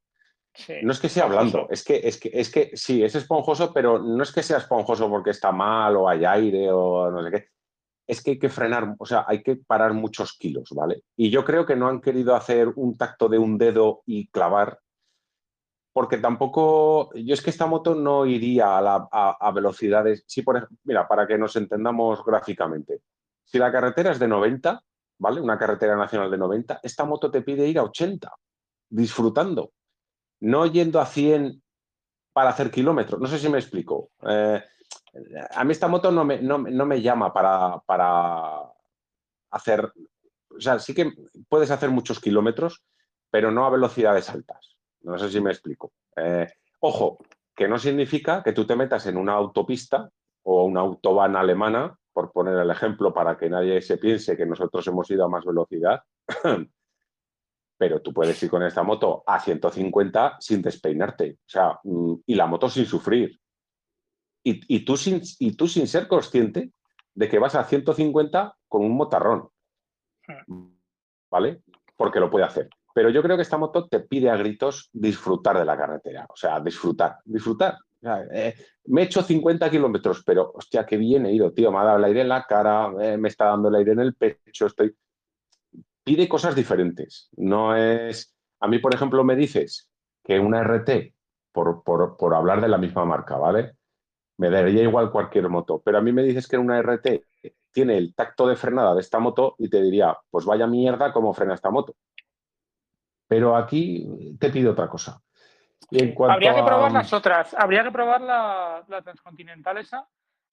[0.82, 3.98] no es que sea blando, es que, es, que, es que sí, es esponjoso, pero
[3.98, 7.48] no es que sea esponjoso porque está mal o hay aire o no sé qué
[8.06, 11.02] es que hay que frenar, o sea, hay que parar muchos kilos, ¿vale?
[11.16, 14.78] Y yo creo que no han querido hacer un tacto de un dedo y clavar,
[15.92, 21.26] porque tampoco, yo es que esta moto no iría a, velocidades, si por mira, para
[21.26, 23.00] que nos entendamos gráficamente,
[23.46, 24.82] si la carretera es de 90,
[25.18, 25.40] ¿vale?
[25.40, 28.30] Una carretera nacional de 90, esta moto te pide ir a 80,
[28.90, 29.72] disfrutando,
[30.40, 31.62] no yendo a 100
[32.32, 34.10] para hacer kilómetros, no sé si me explico.
[34.28, 34.62] Eh,
[35.54, 38.60] a mí esta moto no me, no, me llama para, para,
[39.50, 39.90] hacer,
[40.50, 41.12] o sea, sí que
[41.48, 42.84] puedes hacer muchos kilómetros,
[43.30, 44.76] pero no a velocidades altas.
[45.00, 45.92] No sé si me explico.
[46.16, 46.46] Eh,
[46.80, 47.18] ojo,
[47.54, 50.10] que no significa que tú te metas en una autopista
[50.42, 54.86] o una autobahn alemana, por poner el ejemplo, para que nadie se piense que nosotros
[54.86, 56.00] hemos ido a más velocidad,
[57.78, 62.34] pero tú puedes ir con esta moto a 150 sin despeinarte, o sea, mm, y
[62.34, 63.38] la moto sin sufrir
[64.42, 66.72] y, tú sin, y tú sin ser consciente
[67.14, 69.50] de que vas a 150 con un motarrón.
[71.30, 71.64] ¿Vale?
[71.98, 72.70] Porque lo puede hacer.
[72.94, 76.24] Pero yo creo que esta moto te pide a gritos disfrutar de la carretera.
[76.30, 77.76] O sea, disfrutar, disfrutar.
[78.02, 78.54] Eh,
[78.86, 81.72] me he hecho 50 kilómetros, pero hostia, qué bien he ido, tío.
[81.72, 84.00] Me ha dado el aire en la cara, eh, me está dando el aire en
[84.00, 84.66] el pecho.
[84.66, 84.94] Estoy.
[86.04, 87.28] Pide cosas diferentes.
[87.36, 88.34] No es.
[88.60, 89.90] A mí, por ejemplo, me dices
[90.22, 91.14] que una RT,
[91.52, 93.76] por, por hablar de la misma marca, ¿vale?
[94.38, 95.80] me daría igual cualquier moto.
[95.84, 97.24] Pero a mí me dices que una RT
[97.72, 101.32] tiene el tacto de frenada de esta moto y te diría, pues vaya mierda cómo
[101.34, 101.94] frena esta moto.
[103.28, 105.20] Pero aquí te pido otra cosa.
[106.28, 110.08] Habría que probar las otras, habría que probar la, transcontinental esa,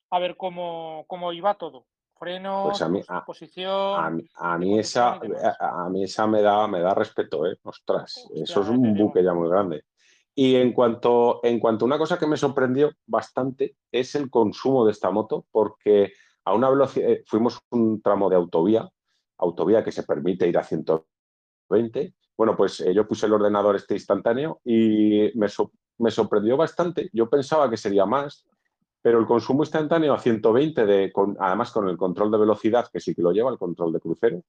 [0.10, 1.86] a ver cómo, cómo iba todo.
[2.16, 4.26] Frenos, pues a mí, posición.
[4.36, 5.20] A, mí esa,
[5.60, 7.58] a, mí esa me da, me da respeto, ¿eh?
[7.64, 9.84] Ostras, eso es un buque ya muy grande.
[10.36, 14.86] Y en cuanto, en cuanto a una cosa que me sorprendió bastante es el consumo
[14.86, 16.14] de esta moto, porque
[16.46, 18.90] a una velocidad, eh, fuimos un tramo de autovía,
[19.38, 22.14] autovía que se permite ir a 120.
[22.38, 25.48] Bueno, pues eh, yo puse el ordenador este instantáneo y me,
[26.00, 27.10] me, sorprendió bastante.
[27.14, 28.46] Yo pensaba que sería más,
[29.02, 33.00] pero el consumo instantáneo a 120, de, con, además con el control de velocidad, que
[33.00, 34.42] sí que lo lleva, el control de crucero,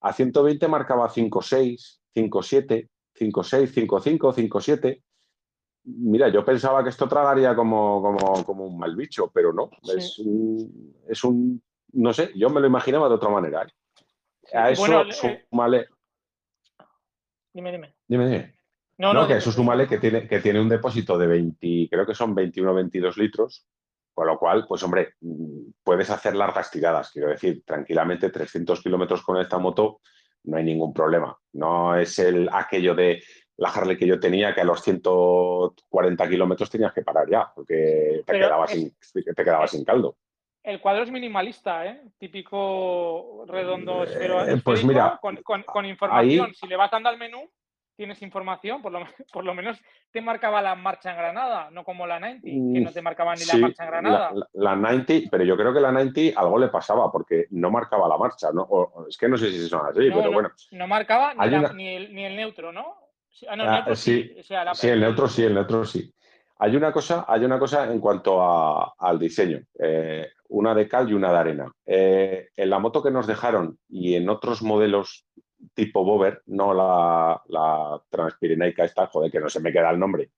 [0.00, 5.02] a 120 marcaba 5.6, 5.7, 5.6, 5.5, 5.7
[5.86, 8.02] mira, yo pensaba que esto tragaría como,
[8.44, 9.70] como, un mal bicho, pero no.
[9.96, 11.62] Es, un,
[11.92, 13.62] no sé, yo me lo imaginaba de otra manera.
[13.62, 14.56] ¿eh?
[14.56, 15.88] A eso súmale.
[17.56, 17.94] Dime, dime.
[18.06, 18.54] Dime, dime.
[18.98, 22.14] No, no, que eso súmale que tiene, que tiene un depósito de 20, creo que
[22.14, 23.66] son 21 o 22 litros,
[24.12, 25.14] con lo cual, pues hombre,
[25.82, 30.00] puedes hacer largas tiradas, quiero decir, tranquilamente 300 kilómetros con esta moto
[30.44, 31.34] no hay ningún problema.
[31.54, 33.22] No es el aquello de
[33.56, 38.22] la Harley que yo tenía, que a los 140 kilómetros tenías que parar ya, porque
[38.26, 40.18] te quedabas, sin, te sin caldo.
[40.66, 42.02] El cuadro es minimalista, ¿eh?
[42.18, 44.44] Típico redondo eh, esfero.
[44.64, 46.52] pues mira, con, información.
[46.54, 47.48] Si le vas dando al menú,
[47.94, 48.98] tienes información, por lo,
[49.32, 52.90] por lo, menos te marcaba la marcha en Granada, no como la 90, que no
[52.90, 54.32] te marcaba ni la marcha en Granada.
[54.54, 58.18] La, 90, pero yo creo que la 90 algo le pasaba porque no marcaba la
[58.18, 58.66] marcha, ¿no?
[59.08, 60.50] es que no sé si son así, pero bueno.
[60.72, 62.96] No marcaba ni, el, ni, el, neutro, ¿no?
[63.48, 64.34] Ah, el neutro ah, sí.
[64.74, 66.12] Sí, el neutro sí, el neutro sí.
[66.58, 68.42] Hay una cosa, hay una cosa en cuanto
[68.98, 71.72] al diseño, eh, una de cal y una de arena.
[71.84, 75.26] Eh, en la moto que nos dejaron y en otros modelos
[75.74, 80.30] tipo Bober, no la, la transpirenaica esta, joder, que no se me queda el nombre.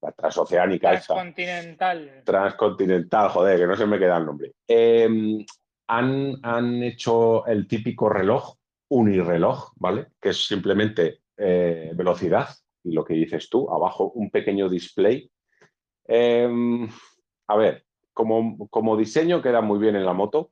[0.00, 2.22] La transoceánica Transcontinental.
[2.24, 4.52] Transcontinental, joder, que no se me queda el nombre.
[4.66, 5.44] Em,
[5.88, 8.56] han, han, hecho el típico reloj,
[8.88, 10.08] unirreloj, ¿vale?
[10.20, 12.48] Que es simplemente eh, velocidad
[12.84, 15.30] y lo que dices tú, abajo un pequeño display.
[16.04, 16.88] Em,
[17.48, 17.85] a ver,
[18.16, 20.50] como, como, diseño queda muy bien en la moto,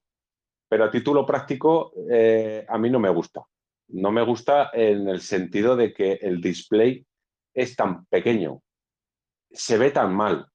[0.68, 3.42] pero a título práctico eh, a mí no me gusta.
[3.88, 7.06] No me gusta en el sentido de que el display
[7.54, 8.60] es tan pequeño,
[9.50, 10.46] se ve tan mal,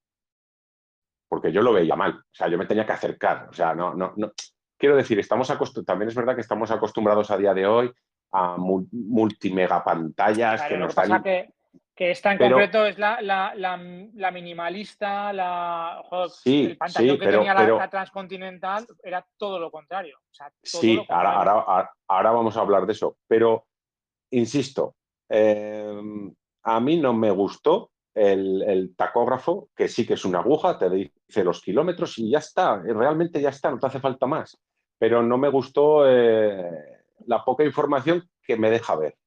[1.28, 3.96] porque yo lo veía mal, o sea, yo me tenía que acercar, o sea, no,
[3.96, 4.32] no, no.
[4.78, 5.52] Quiero decir, estamos
[5.84, 7.92] también es verdad que estamos acostumbrados a día de hoy
[8.32, 11.24] a multimega pantallas que nos dan...
[11.24, 11.54] Que,
[12.00, 17.54] que esta en concreto es la, la, la, minimalista, la, sí, el pantallón que tenía
[17.54, 20.18] la, transcontinental era todo lo contrario.
[20.64, 23.66] sí, Ahora, ahora, vamos a hablar de eso, pero
[24.32, 24.96] insisto,
[25.28, 26.34] em,
[26.64, 31.44] a mí no me gustó el, tacógrafo, que sí que es una aguja, te dice
[31.44, 34.58] los kilómetros y ya está, realmente ya está, no te hace falta más.
[34.98, 36.64] Pero no me gustó eh,
[37.26, 39.18] la poca información que me deja ver.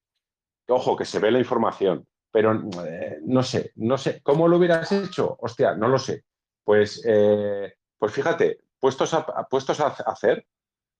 [0.68, 4.90] Ojo, que se ve la información, pero eh, no sé, no sé, ¿cómo lo hubieras
[4.90, 5.36] hecho?
[5.40, 6.24] Hostia, no lo sé.
[6.64, 10.46] Pues, eh, pues fíjate, puestos a, puestos a hacer,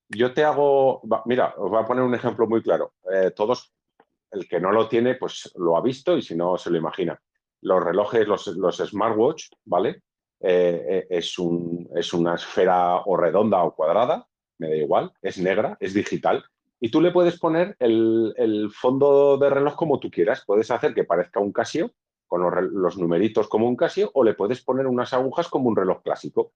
[0.09, 2.93] yo te hago, mira, os voy a poner un ejemplo muy claro.
[3.35, 3.73] todos,
[4.31, 7.19] el que no lo tiene, pues lo ha visto y si no, se lo imagina
[7.63, 10.03] los relojes, los, los smartwatch, ¿vale?
[10.41, 14.27] Eh, eh, es, un, es una esfera o redonda o cuadrada,
[14.59, 16.45] me da igual, es negra, es digital.
[16.85, 20.43] Y tú le puedes poner el, fondo de reloj como tú quieras.
[20.45, 21.93] Puedes hacer que parezca un Casio,
[22.27, 26.03] con los, numeritos como un Casio, o le puedes poner unas agujas como un reloj
[26.03, 26.55] clásico.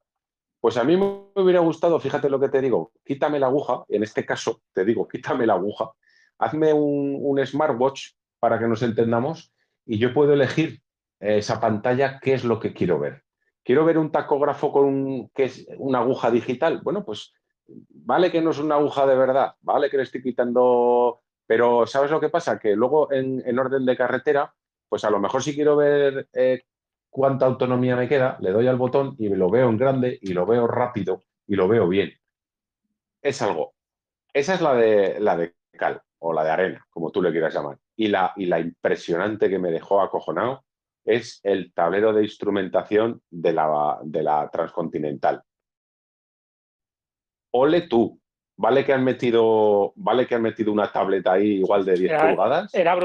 [0.61, 4.03] Pues a mí me hubiera gustado, fíjate lo que te digo, quítame la aguja, en
[4.03, 5.93] este caso te digo, quítame la aguja,
[6.39, 9.55] hazme un, smartwatch para que nos entendamos
[9.85, 10.81] y yo puedo elegir
[11.21, 13.23] esa pantalla, ¿qué es lo que quiero ver?
[13.63, 16.81] ¿Quiero ver un tacógrafo con que es una aguja digital?
[16.83, 17.33] Bueno, pues
[17.69, 22.11] vale que no es una aguja de verdad, vale que le estoy quitando, pero ¿sabes
[22.11, 22.59] lo que pasa?
[22.59, 24.55] Que luego en, orden de carretera,
[24.89, 26.63] pues a lo mejor si quiero ver eh,
[27.11, 30.47] cuánta autonomía me queda, le doy al botón y lo veo en grande y lo
[30.47, 32.13] veo rápido y lo veo bien.
[33.23, 33.75] Es algo.
[34.33, 37.55] Esa es la de, la de cal o la de arena, como tú le quieras
[37.55, 37.79] llamar.
[37.97, 40.65] Y la, y la impresionante que me dejó acojonado
[41.05, 45.43] es el tablero de instrumentación de la, de la transcontinental.
[47.51, 48.21] Ole tú,
[48.57, 52.75] vale que han metido, vale que han metido una tableta ahí igual de 10 pulgadas.
[52.75, 52.97] Era,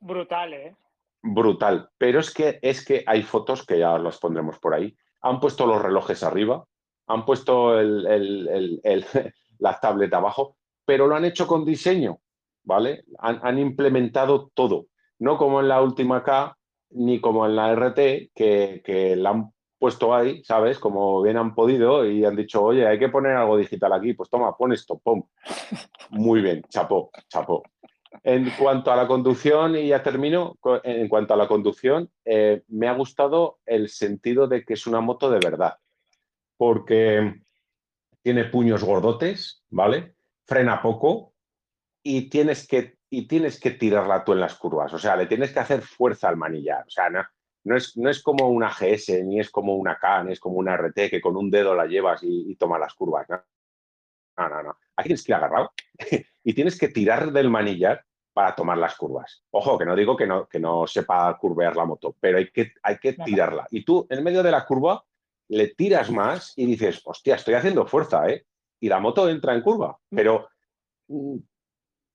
[0.00, 0.76] brutal, ¿eh?
[1.22, 4.96] Brutal, pero es que, es que hay fotos que ya las pondremos por ahí.
[5.20, 6.64] Han puesto los relojes arriba,
[7.06, 8.80] han puesto el,
[9.58, 12.18] la tableta abajo, pero lo han hecho con diseño,
[12.64, 13.04] ¿vale?
[13.18, 14.86] Han, han implementado todo,
[15.18, 16.56] no como en la última K,
[16.90, 19.52] ni como en la RT, que, que la han
[19.82, 20.78] puesto ahí, ¿sabes?
[20.78, 24.30] Como bien han podido y han dicho, oye, hay que poner algo digital aquí, pues
[24.30, 25.24] toma, pon esto, pum.
[26.10, 27.64] Muy bien, chapó, chapó.
[28.22, 32.86] En cuanto a la conducción, y ya termino, en cuanto a la conducción, eh, me
[32.86, 35.74] ha gustado el sentido de que es una moto de verdad,
[36.56, 37.40] porque
[38.22, 40.14] tiene puños gordotes, ¿vale?
[40.46, 41.32] Frena poco
[42.04, 44.94] y tienes que y tienes que tirarla tú en las curvas.
[44.94, 46.84] O sea, le tienes que hacer fuerza al manillar.
[46.86, 47.22] O sea, no,
[47.76, 50.76] es, no es como una GS, ni es como una K, ni es como una
[50.76, 53.26] RT que con un dedo la llevas y, y toma las curvas.
[53.28, 54.76] No, no, no.
[54.96, 55.72] Aquí tienes que ir agarrado
[56.44, 59.44] y tienes que tirar del manillar para tomar las curvas.
[59.50, 62.72] Ojo, que no digo que no, que no sepa curvear la moto, pero hay que,
[62.82, 63.66] hay que tirarla.
[63.70, 65.04] Y tú, en medio de la curva,
[65.48, 68.46] le tiras más y dices, hostia, estoy haciendo fuerza, ¿eh?
[68.80, 69.98] Y la moto entra en curva.
[70.10, 70.16] Mm.
[70.16, 70.48] Pero
[71.08, 71.36] mm,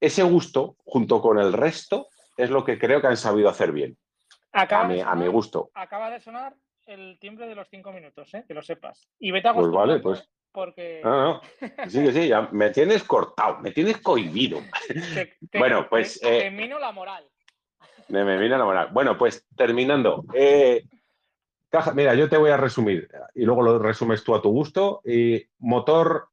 [0.02, 3.98] ese gusto, junto con el resto, es lo que creo que han sabido hacer bien.
[4.58, 5.70] A, mi, gusto.
[5.74, 6.56] Acaba de sonar
[6.86, 8.46] el timbre de los cinco minutos, ¿eh?
[8.48, 9.08] que lo sepas.
[9.20, 10.30] Y vete a Pues vale, pues.
[10.52, 11.02] Porque...
[11.04, 11.42] No, no.
[11.90, 14.60] Sí, sí, ya me tienes cortado, me tienes cohibido.
[15.54, 16.20] bueno, pues...
[16.20, 17.28] Te, eh, la moral.
[18.10, 18.90] Me, me la moral.
[18.92, 20.24] Bueno, pues terminando.
[20.34, 20.86] Eh,
[21.70, 25.02] caja, mira, yo te voy a resumir y luego lo resumes tú a tu gusto.
[25.06, 26.30] Y motor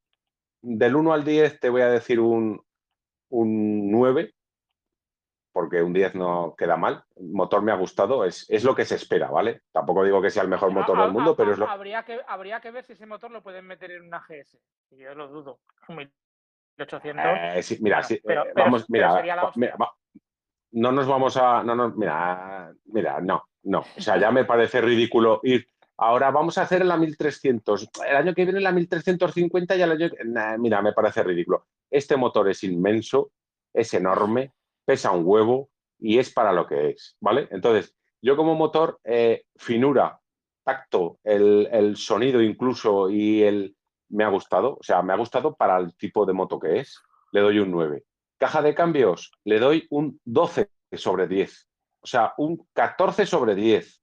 [0.63, 2.65] del 1 al 10 te voy a decir un,
[3.29, 4.34] un 9,
[5.55, 7.05] porque un 10 no queda mal.
[7.15, 9.63] El motor me ha gustado, es, es, lo que se espera, ¿vale?
[9.71, 12.61] Tampoco digo que sea el mejor motor del mundo, pero es lo habría que Habría
[12.61, 14.59] que ver si ese motor lo pueden meter en una GS.
[14.91, 15.61] Yo lo dudo.
[15.89, 17.25] 1800.
[17.25, 18.03] Eh, mira,
[18.57, 19.23] vamos, mira,
[20.73, 21.63] no nos vamos a.
[21.63, 23.79] No nos, mira, mira, no, no.
[23.97, 25.69] O sea, ya me parece ridículo ir.
[25.99, 27.91] Ahora vamos a hacer la 1300.
[28.09, 30.11] El año que viene la 1350 ya el año.
[30.59, 31.69] mira, me parece ridículo.
[31.89, 33.31] Este motor es inmenso,
[33.73, 34.51] es enorme,
[34.85, 37.49] pesa un huevo y es para lo que es, ¿vale?
[37.51, 40.21] Entonces, yo como motor, eh, finura,
[40.65, 43.77] tacto, el, sonido incluso y el...
[44.11, 47.03] Me ha gustado, o sea, me ha gustado para el tipo de moto que es,
[47.33, 48.05] le doy un 9.
[48.39, 51.69] Caja de cambios, le doy un 12 sobre 10.
[52.01, 54.03] O sea, un 14 sobre 10.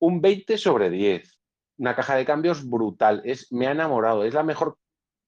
[0.00, 1.38] Un 20 sobre 10.
[1.78, 3.22] Una caja de cambios brutal.
[3.24, 4.24] Es, me ha enamorado.
[4.24, 4.76] Es la mejor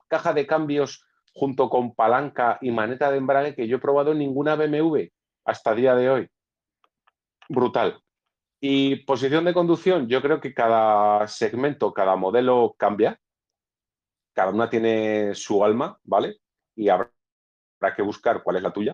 [0.09, 1.05] caja de cambios
[1.39, 5.07] junto con palanca y maneta de embrague que yo he probado en ninguna BMW
[5.45, 6.29] hasta día de hoy.
[7.49, 8.03] Brutal.
[8.61, 13.21] Y posición de conducción, yo creo que cada segmento, cada modelo cambia.
[14.35, 16.39] Cada una tiene su alma, ¿vale?
[16.75, 17.11] Y habrá
[17.97, 18.93] que buscar cuál es la tuya.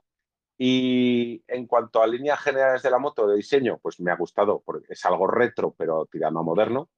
[0.58, 4.62] Y en cuanto a líneas generales de la moto de diseño, pues me ha gustado,
[4.64, 6.90] porque es algo retro, pero tirando a moderno.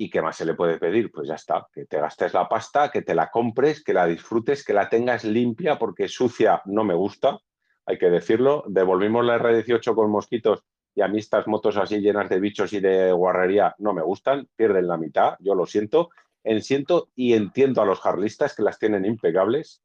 [0.00, 1.10] ¿Y qué más se le puede pedir?
[1.10, 4.64] Pues ya está, que te gastes la pasta, que te la compres, que la disfrutes,
[4.64, 7.40] que la tengas limpia, porque sucia no me gusta,
[7.84, 8.62] hay que decirlo.
[8.68, 12.80] Devolvimos la R18 con mosquitos y a mí estas motos así llenas de bichos y
[12.80, 16.10] de guarrería no me gustan, pierden la mitad, yo lo siento.
[16.44, 19.82] En siento y entiendo a los jarlistas que las tienen impecables.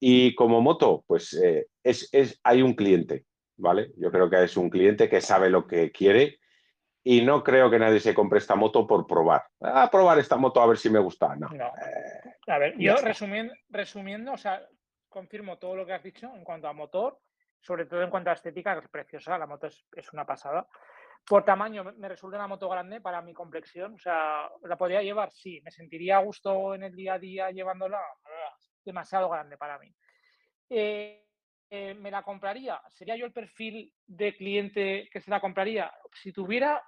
[0.00, 3.26] Y como moto, pues eh, es, es, hay un cliente,
[3.58, 3.92] ¿vale?
[3.98, 6.39] Yo creo que es un cliente que sabe lo que quiere
[7.02, 9.42] y no creo que nadie se compre esta moto por probar.
[9.60, 11.34] A ah, probar esta moto a ver si me gusta.
[11.36, 11.48] No.
[11.54, 14.66] Eh, a ver, yo resumiendo, resumiendo, o sea,
[15.08, 17.18] confirmo todo lo que has dicho en cuanto a motor,
[17.60, 20.66] sobre todo en cuanto a estética, que es preciosa, la moto es, una pasada.
[21.26, 25.30] Por tamaño, me resulta una moto grande para mi complexión, o sea, ¿la podría llevar?
[25.32, 25.60] Sí.
[25.62, 28.00] ¿Me sentiría a gusto en el día a día llevándola?
[28.84, 29.94] Demasiado grande para mí.
[30.70, 31.29] Eh,
[31.70, 32.82] eh, ¿me la compraría?
[32.88, 35.92] ¿Sería yo el perfil de cliente que se la compraría?
[36.12, 36.82] Si tuviera,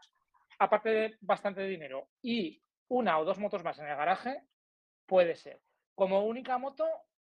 [0.58, 4.42] aparte de bastante dinero, y una o dos motos más en el garaje,
[5.06, 5.60] puede ser.
[5.94, 6.84] Como única moto,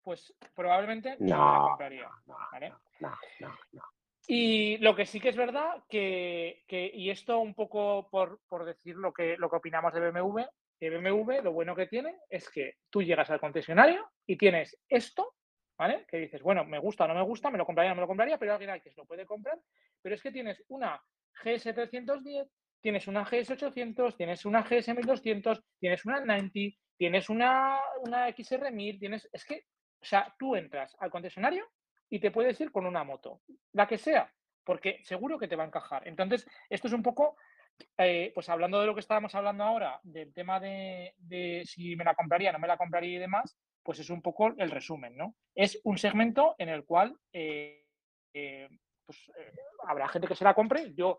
[0.02, 2.10] pues probablemente no, me la compraría.
[4.26, 6.64] y lo que sí que es verdad que,
[6.94, 10.40] y esto un poco por, por, decir lo que, lo que opinamos de BMW,
[10.80, 15.34] de BMW lo bueno que tiene es que tú llegas al concesionario y tienes esto
[15.76, 16.04] ¿vale?
[16.06, 18.06] Que dices, bueno, me gusta o no me gusta, me lo compraría no me lo
[18.06, 19.58] compraría, pero alguien hay que se lo puede comprar.
[20.02, 21.00] Pero es que tienes una
[21.42, 22.48] GS310,
[22.80, 29.28] tienes una GS800, tienes una GS1200, tienes una 90, tienes una, una XR1000, tienes...
[29.32, 29.64] Es que,
[30.00, 31.66] o sea, tú entras al concesionario
[32.10, 33.40] y te puedes ir con una moto,
[33.72, 36.06] la que sea, porque seguro que te va a encajar.
[36.06, 37.36] Entonces, esto es un poco,
[37.98, 41.14] eh, pues hablando de lo que estábamos hablando ahora, del tema de,
[41.66, 44.70] si me la compraría, no me la compraría y demás, pues es un poco el
[44.70, 45.34] resumen, ¿no?
[45.54, 47.86] Es un segmento en el cual eh,
[48.32, 48.68] eh,
[49.04, 49.30] pues,
[49.86, 51.18] habrá gente que se la compre, yo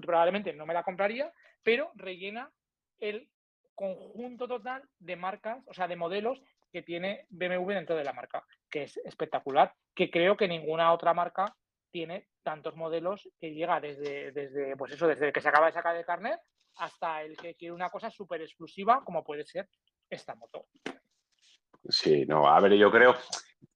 [0.00, 1.32] probablemente no me la compraría,
[1.62, 2.50] pero rellena
[3.00, 3.28] el
[3.74, 6.42] conjunto total de marcas, o sea, de modelos
[6.72, 11.14] que tiene BMW dentro de la marca, que es espectacular, que creo que ninguna otra
[11.14, 11.56] marca
[11.90, 15.72] tiene tantos modelos que llega desde, desde pues eso, desde el que se acaba de
[15.72, 16.40] sacar de carnet
[16.76, 19.68] hasta el que quiere una cosa súper exclusiva como puede ser
[20.08, 20.66] esta moto.
[21.88, 23.16] Sí, no, a ver, yo creo,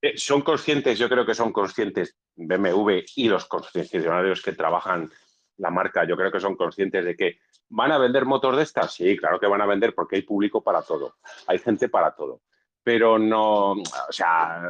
[0.00, 5.10] eh, son conscientes, yo creo que son conscientes BMW y los concesionarios que trabajan
[5.58, 7.38] la marca, yo creo que son conscientes de que
[7.68, 10.62] van a vender motos de estas, sí, claro que van a vender porque hay público
[10.62, 12.42] para todo, hay gente para todo,
[12.82, 14.62] pero no, o sea,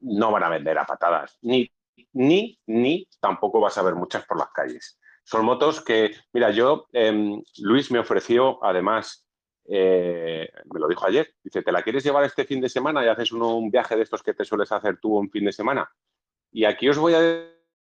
[0.00, 1.68] no van a vender a patadas, ni,
[2.12, 4.98] ni, ni tampoco vas a ver muchas por las calles.
[5.24, 9.28] Son motos que, mira, yo, em, Luis me ofreció además
[9.70, 13.08] eh, me lo dijo ayer, dice, ¿te la quieres llevar este fin de semana y
[13.08, 15.90] haces un viaje de estos que te sueles hacer tú un fin de semana?
[16.50, 17.46] Y aquí os voy a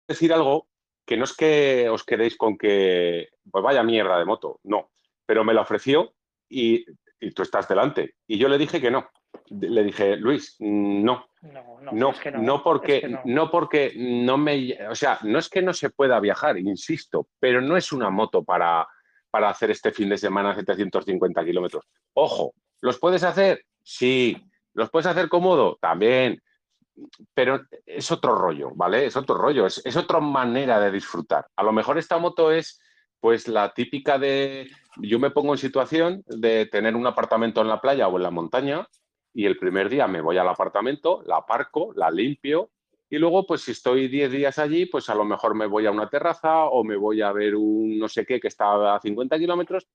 [0.07, 0.67] decir algo
[1.03, 4.91] que no es que os quedéis con que, pues vaya mierda de moto, no,
[5.25, 6.13] pero me la ofreció
[6.47, 6.85] y,
[7.33, 8.15] tú estás delante.
[8.27, 9.09] Y yo le dije que no.
[9.49, 11.27] Le dije, Luis, no.
[11.41, 13.51] No, no, no, porque, no.
[13.51, 17.75] porque no me, o sea, no es que no se pueda viajar, insisto, pero no
[17.75, 18.87] es una moto para,
[19.29, 21.85] para hacer este fin de semana 750 kilómetros.
[22.13, 23.65] Ojo, ¿los puedes hacer?
[23.81, 24.37] Sí.
[24.73, 25.77] ¿Los puedes hacer cómodo?
[25.81, 26.41] También.
[27.33, 29.05] Pero es otro rollo, ¿vale?
[29.05, 31.47] Es otro rollo, es, es otra manera de disfrutar.
[31.55, 32.79] A lo mejor esta moto es
[33.23, 37.79] pues la típica de, yo me pongo en situación de tener un apartamento en la
[37.79, 38.85] playa o en la montaña
[39.33, 42.71] y el primer día me voy al apartamento, la aparco, la limpio,
[43.13, 45.91] y luego, pues si estoy 10 días allí, pues a lo mejor me voy a
[45.91, 49.37] una terraza o me voy a ver un no sé qué que está a 50
[49.37, 49.87] kilómetros.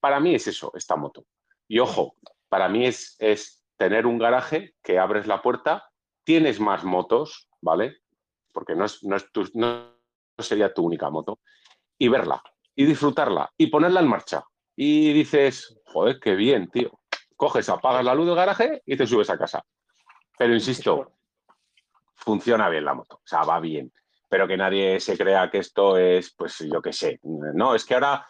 [0.00, 1.26] Para mí es eso, esta moto.
[1.68, 2.16] Y ojo,
[2.48, 5.92] para mí es, es tener un garaje que abres la puerta,
[6.24, 7.98] tienes más motos, ¿vale?
[8.52, 9.94] Porque no, es, no, es no
[10.38, 11.38] sería tu única moto.
[11.98, 12.42] Y verla,
[12.74, 14.42] y disfrutarla, y ponerla en marcha.
[14.74, 16.99] Y dices, joder, qué bien, tío.
[17.40, 19.64] Coges, apagas la luz del garaje y te subes a casa.
[20.36, 21.14] Pero insisto,
[22.14, 23.90] funciona bien la moto, o sea, va bien.
[24.28, 27.18] Pero que nadie se crea que esto es, pues yo qué sé.
[27.22, 28.26] No, es que ahora,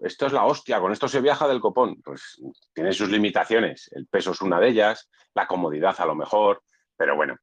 [0.00, 2.00] esto es la hostia, con esto se viaja del copón.
[2.02, 2.40] Pues
[2.72, 3.90] tiene sus limitaciones.
[3.92, 6.62] El peso es una de ellas, la comodidad a lo mejor,
[6.96, 7.36] pero bueno.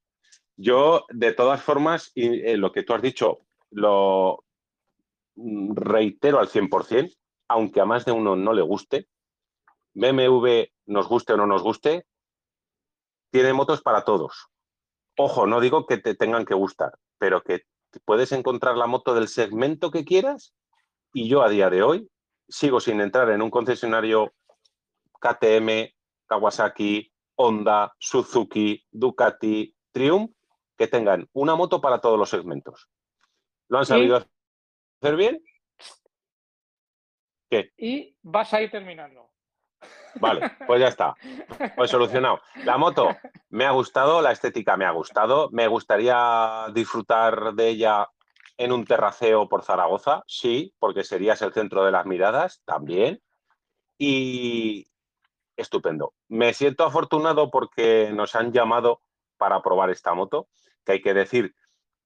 [0.56, 3.38] Yo, de todas formas, y, eh, lo que tú has dicho,
[3.70, 4.44] lo
[5.36, 9.06] reitero al 100%, aunque a más de uno no le guste,
[9.94, 12.06] BMW, nos guste o no nos guste,
[13.30, 14.48] tiene motos para todos.
[15.16, 17.62] Ojo, no digo que te tengan que gustar, pero que
[18.04, 20.54] puedes encontrar la moto del segmento que quieras
[21.12, 22.10] y yo a día de hoy
[22.48, 24.34] sigo sin entrar en un concesionario
[25.20, 25.94] KTM,
[26.26, 30.32] Kawasaki, Honda, Suzuki, Ducati, Triumph
[30.76, 32.88] que tengan una moto para todos los segmentos.
[33.68, 34.16] ¿Lo han sabido
[35.00, 35.42] hacer bien?
[37.48, 37.72] ¿Qué?
[37.76, 39.30] Y vas a ir terminando.
[40.20, 41.14] Vale, pues ya está.
[41.76, 42.40] Pues solucionado.
[42.64, 43.08] La moto
[43.50, 45.48] me ha gustado, la estética me ha gustado.
[45.52, 48.08] Me gustaría disfrutar de ella
[48.56, 53.20] en un terraceo por Zaragoza, sí, porque serías el centro de las miradas también.
[53.98, 54.86] Y
[55.56, 56.14] estupendo.
[56.28, 59.02] Me siento afortunado porque nos han llamado
[59.36, 60.48] para probar esta moto,
[60.84, 61.54] que hay que decir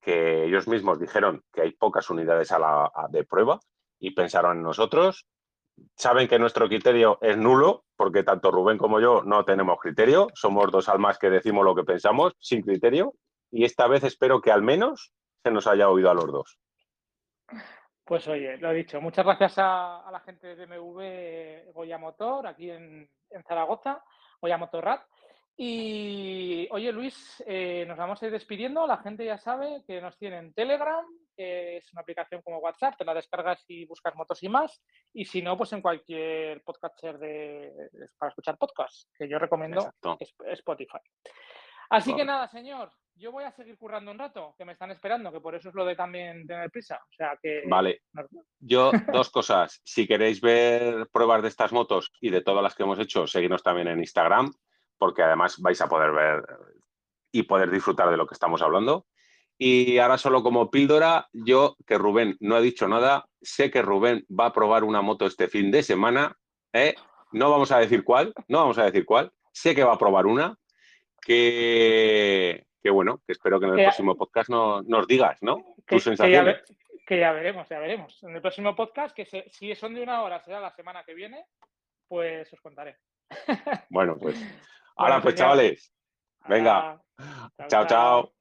[0.01, 3.61] que ellos mismos dijeron que hay pocas unidades a la, de prueba
[3.99, 5.27] y pensaron en nosotros
[5.97, 10.71] saben que nuestro criterio es nulo, porque tanto Rubén como yo no tenemos criterio, somos
[10.71, 13.15] dos almas que decimos lo que pensamos sin criterio,
[13.51, 15.13] y esta vez espero que al menos
[15.43, 16.59] se nos haya oído a los dos.
[18.05, 22.71] Pues oye, lo he dicho, muchas gracias a, la gente de BMW Goya Motor, aquí
[22.71, 23.09] en,
[23.47, 24.03] Zaragoza,
[24.41, 25.01] Goya Motorrad,
[25.61, 28.87] y oye, Luis, eh, nos vamos a ir despidiendo.
[28.87, 31.05] La gente ya sabe que nos tiene en Telegram,
[31.39, 34.83] es una aplicación como WhatsApp, te la descargas y buscas motos y más.
[35.13, 37.73] Y si no, pues en cualquier podcaster de,
[38.19, 39.93] para escuchar podcasts, que yo recomiendo
[40.53, 40.99] Spotify.
[41.91, 45.33] Así que nada, señor, yo voy a seguir currando un rato, que me están esperando,
[45.33, 46.97] que por eso es lo de también tener prisa.
[46.97, 47.63] O sea que.
[47.67, 48.03] Vale.
[48.59, 49.81] Yo, dos cosas.
[49.85, 53.63] Si queréis ver pruebas de estas motos y de todas las que hemos hecho, seguidnos
[53.63, 54.53] también en Instagram
[54.99, 56.45] porque además vais a poder ver
[57.31, 59.07] y poder disfrutar de lo que estamos hablando.
[59.59, 64.25] Y ahora solo como píldora, yo que Rubén no ha dicho nada, sé que Rubén
[64.29, 66.37] va a probar una moto este fin de semana,
[66.73, 66.95] ¿eh?
[67.33, 70.27] no vamos a decir cuál, no vamos a decir cuál, sé que va a probar
[70.27, 70.57] una,
[71.21, 75.75] que, bueno, que espero que en el próximo podcast no, nos digas, ¿no?
[75.87, 76.63] Tus sensaciones.
[77.05, 78.23] Que ya, veremos, ya veremos.
[78.23, 81.47] En el próximo podcast, que si son de una hora, será la semana que viene,
[82.07, 82.97] pues os contaré.
[83.89, 84.37] Bueno, pues
[84.99, 85.95] Ahora pues, chavales.
[86.49, 87.01] Venga.
[87.69, 87.87] chao.
[87.87, 88.33] chao.